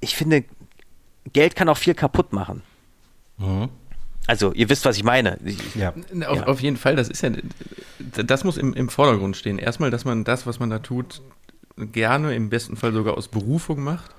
[0.00, 0.44] ich finde,
[1.32, 2.62] Geld kann auch viel kaputt machen.
[3.38, 3.68] Mhm.
[4.26, 5.38] Also, ihr wisst, was ich meine.
[5.74, 5.90] Ja.
[6.26, 6.46] Auf, ja.
[6.46, 7.30] auf, jeden Fall, das ist ja,
[7.98, 9.58] das muss im, im Vordergrund stehen.
[9.58, 11.20] Erstmal, dass man das, was man da tut,
[11.76, 14.10] gerne, im besten Fall sogar aus Berufung macht.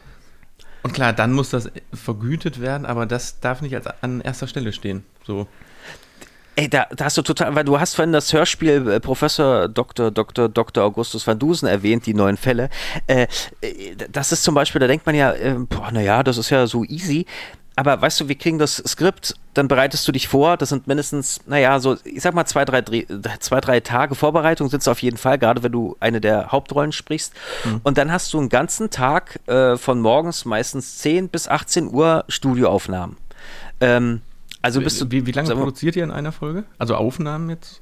[0.86, 4.71] Und klar, dann muss das vergütet werden, aber das darf nicht als, an erster Stelle
[4.71, 5.03] stehen.
[5.25, 5.47] So.
[6.55, 10.11] Ey, da, da, hast du total, weil du hast vorhin das Hörspiel äh, Professor Dr.
[10.11, 10.47] Dr.
[10.47, 10.83] Dr.
[10.83, 12.69] Augustus van Dusen erwähnt, die neuen Fälle.
[13.07, 13.25] Äh,
[13.61, 16.67] äh das ist zum Beispiel, da denkt man ja, äh, boah, naja, das ist ja
[16.67, 17.25] so easy
[17.76, 20.55] aber weißt du, wir kriegen das Skript, dann bereitest du dich vor.
[20.55, 22.84] Das sind mindestens, naja, so, ich sag mal, zwei, drei,
[23.39, 26.93] zwei, drei Tage Vorbereitung sind es auf jeden Fall, gerade wenn du eine der Hauptrollen
[26.93, 27.34] sprichst.
[27.65, 27.82] Mhm.
[27.84, 32.23] Und dann hast du einen ganzen Tag äh, von morgens meistens 10 bis 18 Uhr
[32.30, 33.17] Studioaufnahmen.
[33.82, 34.21] Ähm,
[34.61, 35.11] also bist du.
[35.11, 36.63] Wie, wie lange produziert ihr in einer Folge?
[36.78, 37.82] Also Aufnahmen jetzt?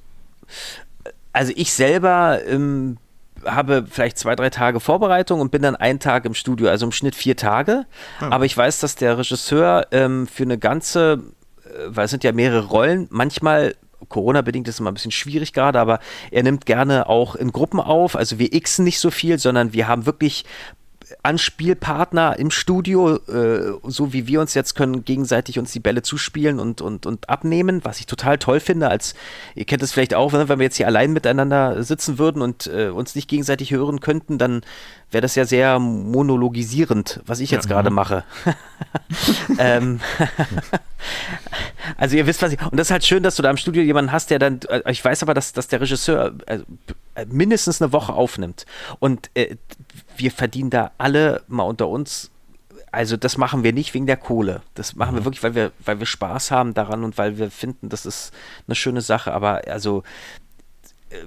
[1.34, 2.98] Also ich selber ähm,
[3.46, 6.92] habe vielleicht zwei, drei Tage Vorbereitung und bin dann einen Tag im Studio, also im
[6.92, 7.86] Schnitt vier Tage.
[8.20, 8.34] Hm.
[8.34, 11.24] Aber ich weiß, dass der Regisseur ähm, für eine ganze,
[11.66, 13.76] äh, weil es sind ja mehrere Rollen, manchmal
[14.10, 17.80] Corona-bedingt ist es immer ein bisschen schwierig gerade, aber er nimmt gerne auch in Gruppen
[17.80, 18.16] auf.
[18.16, 20.46] Also wir xen nicht so viel, sondern wir haben wirklich
[21.22, 26.60] Anspielpartner im Studio, äh, so wie wir uns jetzt können, gegenseitig uns die Bälle zuspielen
[26.60, 28.90] und, und, und abnehmen, was ich total toll finde.
[28.90, 29.14] Als
[29.56, 32.90] ihr kennt es vielleicht auch, wenn wir jetzt hier allein miteinander sitzen würden und äh,
[32.90, 34.62] uns nicht gegenseitig hören könnten, dann
[35.12, 38.24] wäre das ja sehr monologisierend, was ich jetzt ja, gerade mache.
[39.60, 40.00] ähm,
[41.98, 42.62] also ihr wisst, was ich.
[42.62, 44.60] Und das ist halt schön, dass du da im Studio jemanden hast, der dann.
[44.70, 46.60] Äh, ich weiß aber, dass, dass der Regisseur äh,
[47.28, 48.66] mindestens eine Woche aufnimmt.
[49.00, 49.56] Und äh,
[50.18, 52.30] wir verdienen da alle mal unter uns.
[52.92, 54.62] Also das machen wir nicht wegen der Kohle.
[54.76, 55.20] Das machen mhm.
[55.20, 58.32] wir wirklich, weil wir, weil wir Spaß haben daran und weil wir finden, das ist
[58.68, 59.34] eine schöne Sache.
[59.34, 60.04] Aber also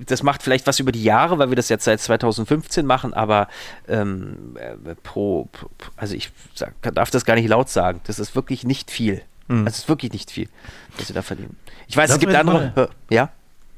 [0.05, 3.49] das macht vielleicht was über die Jahre, weil wir das jetzt seit 2015 machen, aber
[3.89, 8.01] ähm, äh, pro, pro, also ich sag, darf das gar nicht laut sagen.
[8.05, 9.23] Das ist wirklich nicht viel.
[9.49, 9.65] Mhm.
[9.65, 10.49] Das ist wirklich nicht viel,
[10.97, 11.57] was wir da verdienen.
[11.89, 12.73] Ich weiß, das es gibt andere.
[12.75, 13.31] Mal, ja?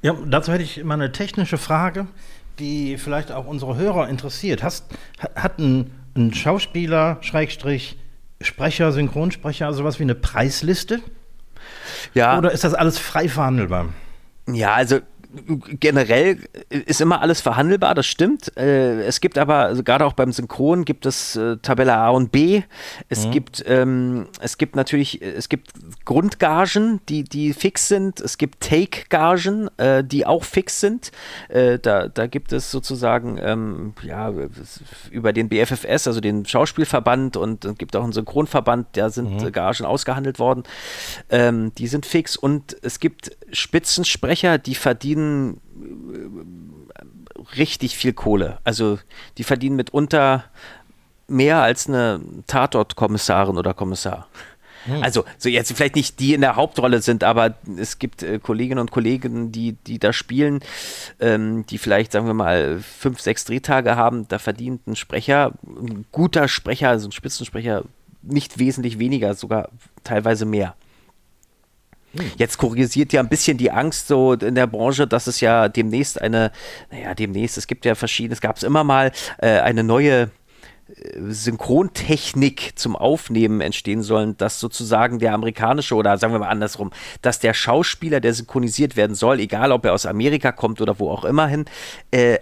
[0.03, 2.07] Ja, dazu hätte ich mal eine technische Frage
[2.59, 4.63] die vielleicht auch unsere Hörer interessiert.
[4.63, 4.87] Hast,
[5.35, 7.99] hat ein, ein Schauspieler, Schrägstrich,
[8.41, 11.01] Sprecher, Synchronsprecher, also sowas wie eine Preisliste?
[12.15, 12.39] Ja.
[12.39, 13.89] Oder ist das alles frei verhandelbar?
[14.47, 15.01] Ja, also
[15.81, 16.39] generell
[16.71, 18.57] ist immer alles verhandelbar, das stimmt.
[18.57, 22.33] Äh, es gibt aber, also gerade auch beim Synchron gibt es äh, Tabelle A und
[22.33, 22.63] B.
[23.11, 23.31] Es mhm.
[23.33, 25.71] gibt, ähm, es gibt natürlich, es gibt
[26.07, 28.21] Grundgagen, die, die fix sind.
[28.21, 31.13] Es gibt Take-Gagen, äh, die auch fix sind.
[31.49, 34.33] Äh, da, da gibt es sozusagen, ähm, ja,
[35.11, 39.53] über den BFFS, also den Schauspielverband und es gibt auch einen Synchronverband, da sind mhm.
[39.53, 40.63] Gagen ausgehandelt worden.
[41.29, 45.61] Ähm, die sind fix und es gibt Spitzensprecher, die verdienen verdienen
[46.95, 48.59] äh, richtig viel Kohle.
[48.65, 48.99] Also
[49.37, 50.45] die verdienen mitunter
[51.27, 54.29] mehr als eine Tatort-Kommissarin oder Kommissar.
[54.85, 55.03] Hm.
[55.03, 58.79] Also, so jetzt vielleicht nicht die in der Hauptrolle sind, aber es gibt äh, Kolleginnen
[58.79, 60.61] und Kollegen, die, die da spielen,
[61.21, 64.27] ähm, die vielleicht, sagen wir mal, fünf, sechs Drehtage haben.
[64.29, 67.85] Da verdient ein Sprecher, ein guter Sprecher, also ein Spitzensprecher,
[68.23, 69.69] nicht wesentlich weniger, sogar
[70.05, 70.75] teilweise mehr.
[72.37, 76.21] Jetzt korrisiert ja ein bisschen die Angst so in der Branche, dass es ja demnächst
[76.21, 76.53] eine,
[76.91, 80.29] naja, demnächst, es gibt ja verschiedene, es gab es immer mal äh, eine neue äh,
[81.29, 87.41] Synchrontechnik zum Aufnehmen entstehen sollen, dass sozusagen der amerikanische oder sagen wir mal andersrum, dass
[87.41, 91.25] der Schauspieler, der synchronisiert werden soll, egal ob er aus Amerika kommt oder wo auch
[91.25, 91.67] immer hin,
[92.11, 92.39] äh,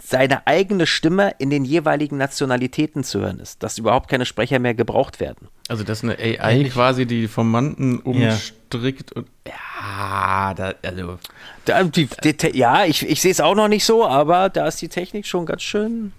[0.00, 4.74] seine eigene Stimme in den jeweiligen Nationalitäten zu hören ist, dass überhaupt keine Sprecher mehr
[4.74, 5.48] gebraucht werden.
[5.68, 6.72] Also dass eine AI Eigentlich?
[6.72, 9.22] quasi die Formanten umstrickt ja.
[9.22, 11.18] und ja, da, also
[11.64, 14.82] da, die, die, ja, ich, ich sehe es auch noch nicht so, aber da ist
[14.82, 16.12] die Technik schon ganz schön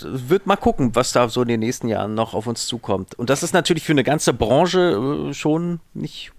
[0.00, 3.14] wird mal gucken, was da so in den nächsten Jahren noch auf uns zukommt.
[3.16, 6.32] Und das ist natürlich für eine ganze Branche äh, schon nicht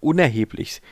[0.00, 0.82] unerheblich.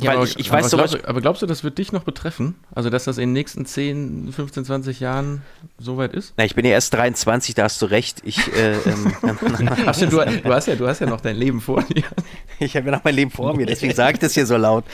[0.00, 2.54] Ja, aber, ich, ich aber, weiß glaubst, aber glaubst du, das wird dich noch betreffen?
[2.74, 5.42] Also, dass das in den nächsten 10, 15, 20 Jahren
[5.78, 6.34] soweit ist?
[6.36, 8.22] Na, ich bin ja erst 23, da hast du recht.
[8.24, 9.14] Ich, äh, ähm,
[9.86, 12.04] Ach, du, du, hast ja, du hast ja noch dein Leben vor dir.
[12.58, 14.84] Ich habe ja noch mein Leben vor mir, deswegen sage ich das hier so laut.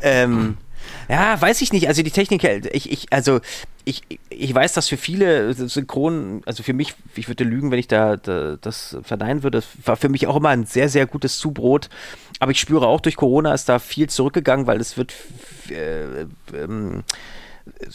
[0.00, 0.56] Ähm,
[1.08, 1.88] ja, weiß ich nicht.
[1.88, 3.40] Also die Technik, ich, ich, also
[3.84, 7.88] ich, ich weiß, dass für viele Synchron, also für mich, ich würde lügen, wenn ich
[7.88, 11.38] da, da das verneinen würde, das war für mich auch immer ein sehr, sehr gutes
[11.38, 11.88] Zubrot.
[12.40, 15.14] Aber ich spüre auch durch Corona ist da viel zurückgegangen, weil es wird
[15.70, 17.04] äh, ähm,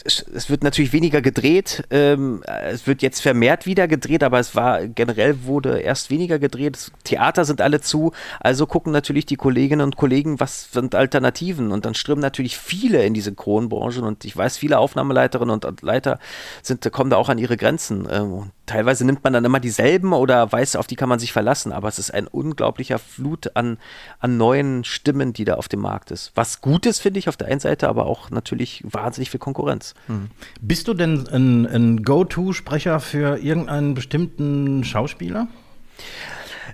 [0.05, 1.83] es, wird natürlich weniger gedreht.
[1.89, 6.91] Ähm, es wird jetzt vermehrt wieder gedreht, aber es war generell wurde erst weniger gedreht.
[7.03, 11.71] Theater sind alle zu, also gucken natürlich die Kolleginnen und Kollegen, was sind Alternativen.
[11.71, 16.19] Und dann strömen natürlich viele in diese Kronbranchen und ich weiß, viele Aufnahmeleiterinnen und Leiter
[16.61, 18.07] sind, kommen da auch an ihre Grenzen.
[18.11, 21.71] Ähm, teilweise nimmt man dann immer dieselben oder weiß, auf die kann man sich verlassen,
[21.71, 23.77] aber es ist ein unglaublicher Flut an,
[24.19, 26.31] an neuen Stimmen, die da auf dem Markt ist.
[26.35, 29.93] Was gut ist, finde ich, auf der einen Seite, aber auch natürlich wahnsinnig viel Konkurrenz.
[30.07, 30.29] Hm.
[30.61, 35.47] Bist du denn ein, ein Go-To-Sprecher für irgendeinen bestimmten Schauspieler?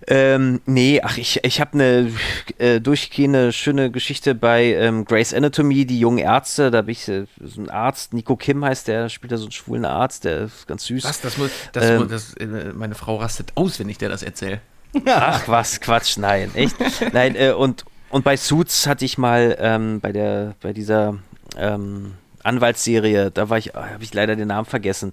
[0.08, 2.12] Ähm, nee, ach, ich, ich habe eine
[2.58, 6.72] äh, durchgehende schöne Geschichte bei ähm, Grace Anatomy, die jungen Ärzte.
[6.72, 9.52] Da habe ich äh, so einen Arzt, Nico Kim heißt der, spielt da so einen
[9.52, 11.04] schwulen Arzt, der ist ganz süß.
[11.04, 11.22] Was?
[11.22, 14.62] Das muss, das, ähm, das, äh, meine Frau rastet aus, wenn ich dir das erzähle.
[15.06, 16.76] Ach was, Quatsch, nein, echt.
[17.14, 21.18] nein, äh, und, und bei Suits hatte ich mal ähm, bei der, bei dieser
[21.58, 22.14] ähm,
[22.44, 25.12] Anwaltsserie, da war ich, oh, habe ich leider den Namen vergessen.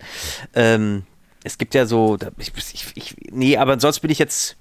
[0.54, 1.04] Ähm,
[1.42, 4.56] es gibt ja so, da, ich, ich, ich, nee, aber sonst bin ich jetzt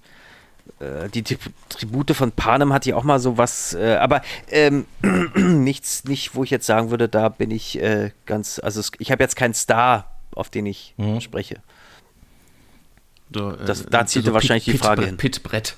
[1.14, 4.86] die Tribute von Panem hat ja auch mal so was, äh, aber ähm,
[5.36, 9.12] nichts, nicht, wo ich jetzt sagen würde, da bin ich äh, ganz, also es, ich
[9.12, 11.22] habe jetzt keinen Star, auf den ich mhm.
[11.22, 11.62] spreche.
[13.34, 15.18] So, äh, das, da zielte so wahrscheinlich Pit, die Frage hin.
[15.18, 15.76] Pitbrett.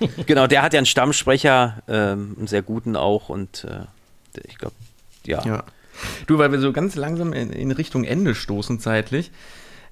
[0.26, 4.74] genau, der hat ja einen Stammsprecher, ähm, einen sehr guten auch und äh, ich glaube,
[5.26, 5.44] ja.
[5.44, 5.64] ja.
[6.26, 9.30] Du, weil wir so ganz langsam in, in Richtung Ende stoßen zeitlich.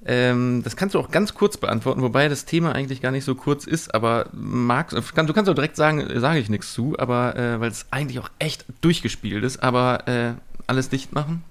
[0.05, 3.37] Ähm, das kannst du auch ganz kurz beantworten, wobei das Thema eigentlich gar nicht so
[3.37, 7.37] kurz ist, aber magst, kann, du kannst auch direkt sagen, sage ich nichts zu, aber
[7.37, 10.33] äh, weil es eigentlich auch echt durchgespielt ist, aber äh,
[10.67, 11.45] alles dicht machen?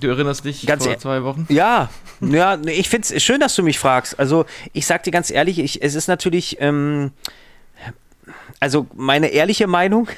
[0.00, 1.46] Du erinnerst dich ganz vor zwei Wochen?
[1.48, 1.90] Ja,
[2.20, 4.18] ja, ich finde es schön, dass du mich fragst.
[4.18, 7.12] Also ich sag dir ganz ehrlich, ich, es ist natürlich, ähm,
[8.60, 10.08] also meine ehrliche Meinung,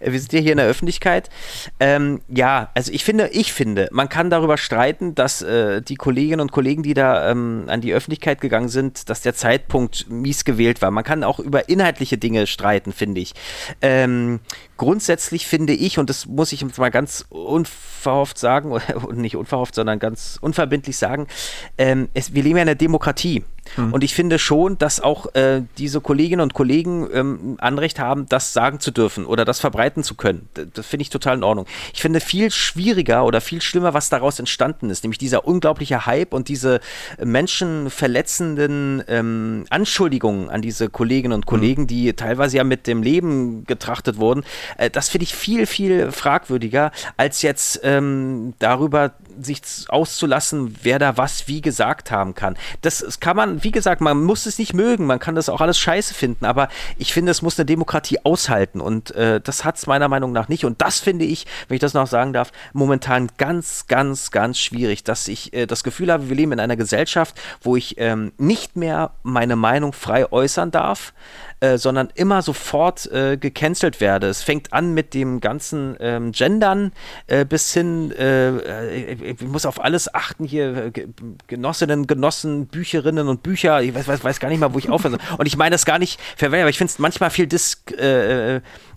[0.00, 1.30] wir sind ja hier in der Öffentlichkeit.
[1.80, 6.40] Ähm, ja, also ich finde, ich finde, man kann darüber streiten, dass äh, die Kolleginnen
[6.40, 10.82] und Kollegen, die da ähm, an die Öffentlichkeit gegangen sind, dass der Zeitpunkt mies gewählt
[10.82, 10.90] war.
[10.90, 13.34] Man kann auch über inhaltliche Dinge streiten, finde ich.
[13.80, 14.40] Ähm,
[14.76, 19.74] grundsätzlich finde ich, und das muss ich jetzt mal ganz unverhofft sagen, und nicht unverhofft,
[19.74, 21.26] sondern ganz unverbindlich sagen,
[21.78, 23.44] ähm, es, wir leben ja in einer Demokratie.
[23.76, 23.92] Mhm.
[23.92, 28.52] Und ich finde schon, dass auch äh, diese Kolleginnen und Kollegen ähm, Anrecht haben, das
[28.52, 30.50] sagen zu dürfen oder das verbreiten zu können.
[30.74, 31.64] Das finde ich total in Ordnung.
[31.94, 36.34] Ich finde viel schwieriger oder viel schlimmer, was daraus entstanden ist, nämlich dieser unglaubliche Hype
[36.34, 36.80] und diese
[37.18, 41.86] menschenverletzenden ähm, Anschuldigungen an diese Kolleginnen und Kollegen, mhm.
[41.86, 44.44] die teilweise ja mit dem Leben getrachtet wurden.
[44.76, 51.16] Äh, das finde ich viel, viel fragwürdiger, als jetzt ähm, darüber sich auszulassen, wer da
[51.16, 52.56] was wie gesagt haben kann.
[52.82, 55.62] Das, das kann man, wie gesagt, man muss es nicht mögen, man kann das auch
[55.62, 59.64] alles scheiße finden, aber ich finde, es muss eine Demokratie aushalten und äh, das das
[59.64, 60.64] hat es meiner Meinung nach nicht.
[60.64, 65.04] Und das finde ich, wenn ich das noch sagen darf, momentan ganz, ganz, ganz schwierig,
[65.04, 68.74] dass ich äh, das Gefühl habe, wir leben in einer Gesellschaft, wo ich ähm, nicht
[68.74, 71.12] mehr meine Meinung frei äußern darf,
[71.64, 74.26] äh, sondern immer sofort äh, gecancelt werde.
[74.26, 76.92] Es fängt an mit dem ganzen ähm, Gendern
[77.26, 80.92] äh, bis hin, äh, äh, ich muss auf alles achten hier,
[81.46, 85.18] Genossinnen, Genossen, Bücherinnen und Bücher, ich weiß, weiß, weiß gar nicht mal, wo ich aufhöre.
[85.38, 87.82] Und ich meine das gar nicht verwenden, aber ich finde es manchmal viel dis,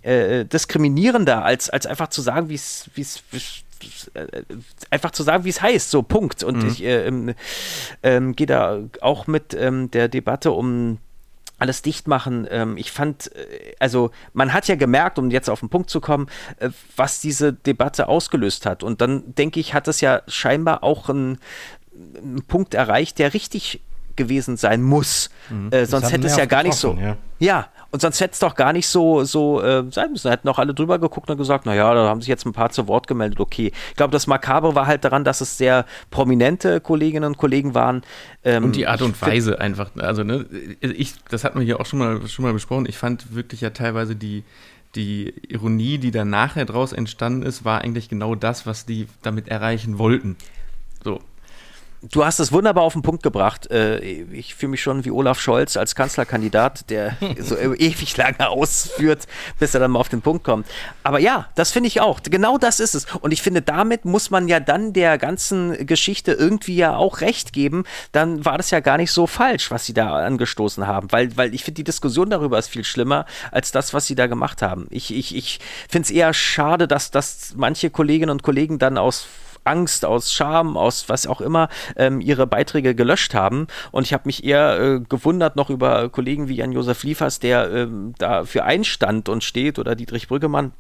[0.03, 2.89] diskriminierender, als, als einfach zu sagen, wie es
[4.89, 6.43] einfach zu sagen, wie es heißt, so Punkt.
[6.43, 6.69] Und mhm.
[6.69, 7.33] ich ähm,
[8.03, 10.97] ähm, gehe da auch mit ähm, der Debatte um
[11.57, 12.47] alles dicht machen.
[12.49, 16.01] Ähm, ich fand, äh, also man hat ja gemerkt, um jetzt auf den Punkt zu
[16.01, 16.27] kommen,
[16.57, 18.83] äh, was diese Debatte ausgelöst hat.
[18.83, 21.39] Und dann denke ich, hat das ja scheinbar auch einen,
[22.17, 23.81] einen Punkt erreicht, der richtig
[24.15, 25.29] gewesen sein muss.
[25.49, 25.71] Mhm.
[25.71, 26.97] Äh, sonst hätte es ja gar nicht so.
[26.99, 27.17] Ja.
[27.39, 27.69] ja.
[27.91, 30.27] Und sonst hätte es doch gar nicht so, so äh, sein müssen.
[30.27, 32.69] Da hätten auch alle drüber geguckt und gesagt, naja, da haben sich jetzt ein paar
[32.69, 33.71] zu Wort gemeldet, okay.
[33.89, 38.03] Ich glaube, das Makabre war halt daran, dass es sehr prominente Kolleginnen und Kollegen waren.
[38.43, 39.91] Ähm, und die Art und Weise einfach.
[39.97, 40.45] Also, ne,
[40.81, 42.85] ich, das hatten wir hier auch schon mal, schon mal besprochen.
[42.87, 44.43] Ich fand wirklich ja teilweise die,
[44.95, 49.47] die Ironie, die dann nachher draus entstanden ist, war eigentlich genau das, was die damit
[49.47, 50.35] erreichen wollten.
[51.03, 51.21] So.
[52.03, 53.71] Du hast es wunderbar auf den Punkt gebracht.
[53.71, 59.25] Äh, ich fühle mich schon wie Olaf Scholz als Kanzlerkandidat, der so ewig lange ausführt,
[59.57, 60.67] bis er dann mal auf den Punkt kommt.
[61.03, 62.21] Aber ja, das finde ich auch.
[62.21, 63.05] Genau das ist es.
[63.21, 67.51] Und ich finde, damit muss man ja dann der ganzen Geschichte irgendwie ja auch recht
[67.51, 67.83] geben.
[68.11, 71.11] Dann war das ja gar nicht so falsch, was sie da angestoßen haben.
[71.11, 74.27] Weil, weil ich finde, die Diskussion darüber ist viel schlimmer als das, was sie da
[74.27, 74.85] gemacht haben.
[74.91, 79.27] Ich, ich, ich finde es eher schade, dass, dass manche Kolleginnen und Kollegen dann aus
[79.67, 83.67] Angst, aus Scham, aus was auch immer, ähm, ihre Beiträge gelöscht haben.
[83.91, 88.13] Und ich habe mich eher äh, gewundert noch über Kollegen wie Jan-Josef Liefers, der ähm,
[88.17, 90.71] dafür einstand und steht, oder Dietrich Brüggemann,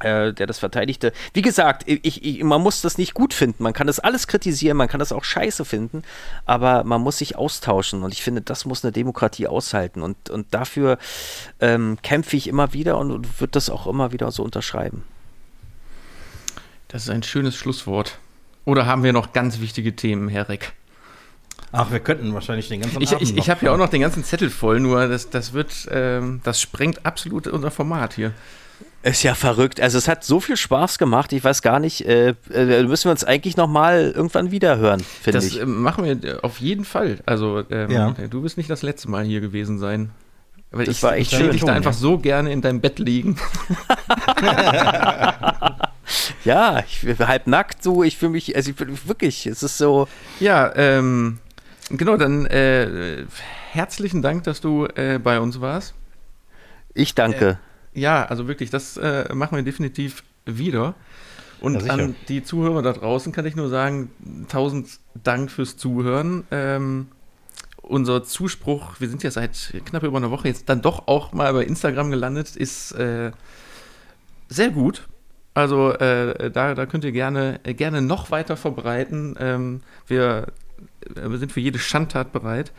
[0.00, 1.12] äh, der das verteidigte.
[1.32, 3.62] Wie gesagt, ich, ich, man muss das nicht gut finden.
[3.62, 6.02] Man kann das alles kritisieren, man kann das auch scheiße finden,
[6.46, 8.02] aber man muss sich austauschen.
[8.02, 10.02] Und ich finde, das muss eine Demokratie aushalten.
[10.02, 10.98] Und, und dafür
[11.60, 15.04] ähm, kämpfe ich immer wieder und, und würde das auch immer wieder so unterschreiben.
[16.94, 18.18] Das ist ein schönes Schlusswort.
[18.64, 20.74] Oder haben wir noch ganz wichtige Themen, Herr Reck?
[21.72, 24.22] Ach, wir könnten wahrscheinlich den ganzen Ich, ich, ich habe ja auch noch den ganzen
[24.22, 28.30] Zettel voll, nur das, das wird, ähm, das sprengt absolut unser Format hier.
[29.02, 29.80] Ist ja verrückt.
[29.80, 31.32] Also es hat so viel Spaß gemacht.
[31.32, 35.00] Ich weiß gar nicht, äh, äh, müssen wir uns eigentlich noch mal irgendwann wieder hören,
[35.00, 35.54] finde ich.
[35.54, 37.18] Das äh, machen wir auf jeden Fall.
[37.26, 38.12] Also ähm, ja.
[38.30, 40.12] du wirst nicht das letzte Mal hier gewesen sein.
[40.70, 41.50] Weil das ich, war echt ich schön.
[41.50, 43.36] dich da einfach so gerne in deinem Bett liegen.
[46.44, 49.78] ja, ich bin halb nackt so, ich fühle mich, also ich bin wirklich, es ist
[49.78, 50.08] so.
[50.40, 51.38] Ja, ähm,
[51.90, 53.24] genau, dann äh,
[53.72, 55.94] herzlichen Dank, dass du äh, bei uns warst.
[56.94, 57.58] Ich danke.
[57.94, 60.94] Äh, ja, also wirklich, das äh, machen wir definitiv wieder.
[61.60, 64.10] Und ja, an die Zuhörer da draußen kann ich nur sagen,
[64.48, 66.44] tausend Dank fürs Zuhören.
[66.50, 67.08] Ähm,
[67.76, 71.52] unser Zuspruch, wir sind ja seit knapp über einer Woche jetzt dann doch auch mal
[71.52, 73.30] bei Instagram gelandet, ist äh,
[74.48, 75.06] sehr gut.
[75.54, 79.36] Also äh, da, da könnt ihr gerne, äh, gerne noch weiter verbreiten.
[79.38, 80.48] Ähm, wir,
[81.16, 82.72] äh, wir sind für jede Schandtat bereit.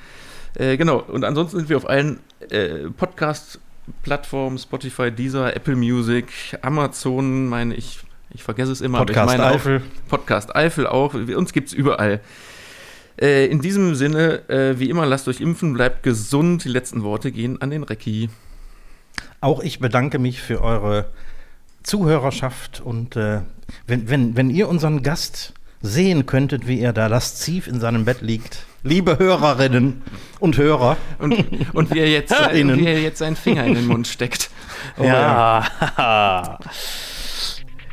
[0.55, 2.19] Äh, genau, und ansonsten sind wir auf allen
[2.49, 6.27] äh, Podcast-Plattformen, Spotify, Deezer, Apple Music,
[6.61, 7.99] Amazon, meine ich,
[8.31, 9.77] ich vergesse es immer, Podcast aber ich meine Eifel.
[9.77, 11.13] Auch, Podcast Eifel auch.
[11.13, 12.19] Uns gibt es überall.
[13.17, 14.41] Äh, in diesem Sinne,
[14.77, 16.65] wie immer, lasst euch impfen, bleibt gesund.
[16.65, 18.29] Die letzten Worte gehen an den Recki.
[19.39, 21.05] Auch ich bedanke mich für eure
[21.85, 23.41] Zuhörerschaft und äh,
[23.87, 28.21] wenn, wenn, wenn ihr unseren Gast sehen könntet, wie er da lasziv in seinem Bett
[28.21, 30.01] liegt, liebe Hörerinnen
[30.39, 30.97] und Hörer.
[31.19, 34.49] Und, und wie, er jetzt, wie er jetzt seinen Finger in den Mund steckt.
[34.97, 35.65] Oh, ja.
[35.97, 36.59] ja.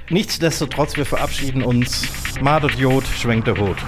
[0.09, 2.07] Nichtsdestotrotz, wir verabschieden uns.
[2.41, 3.79] Madot Jod schwenkt der Rot.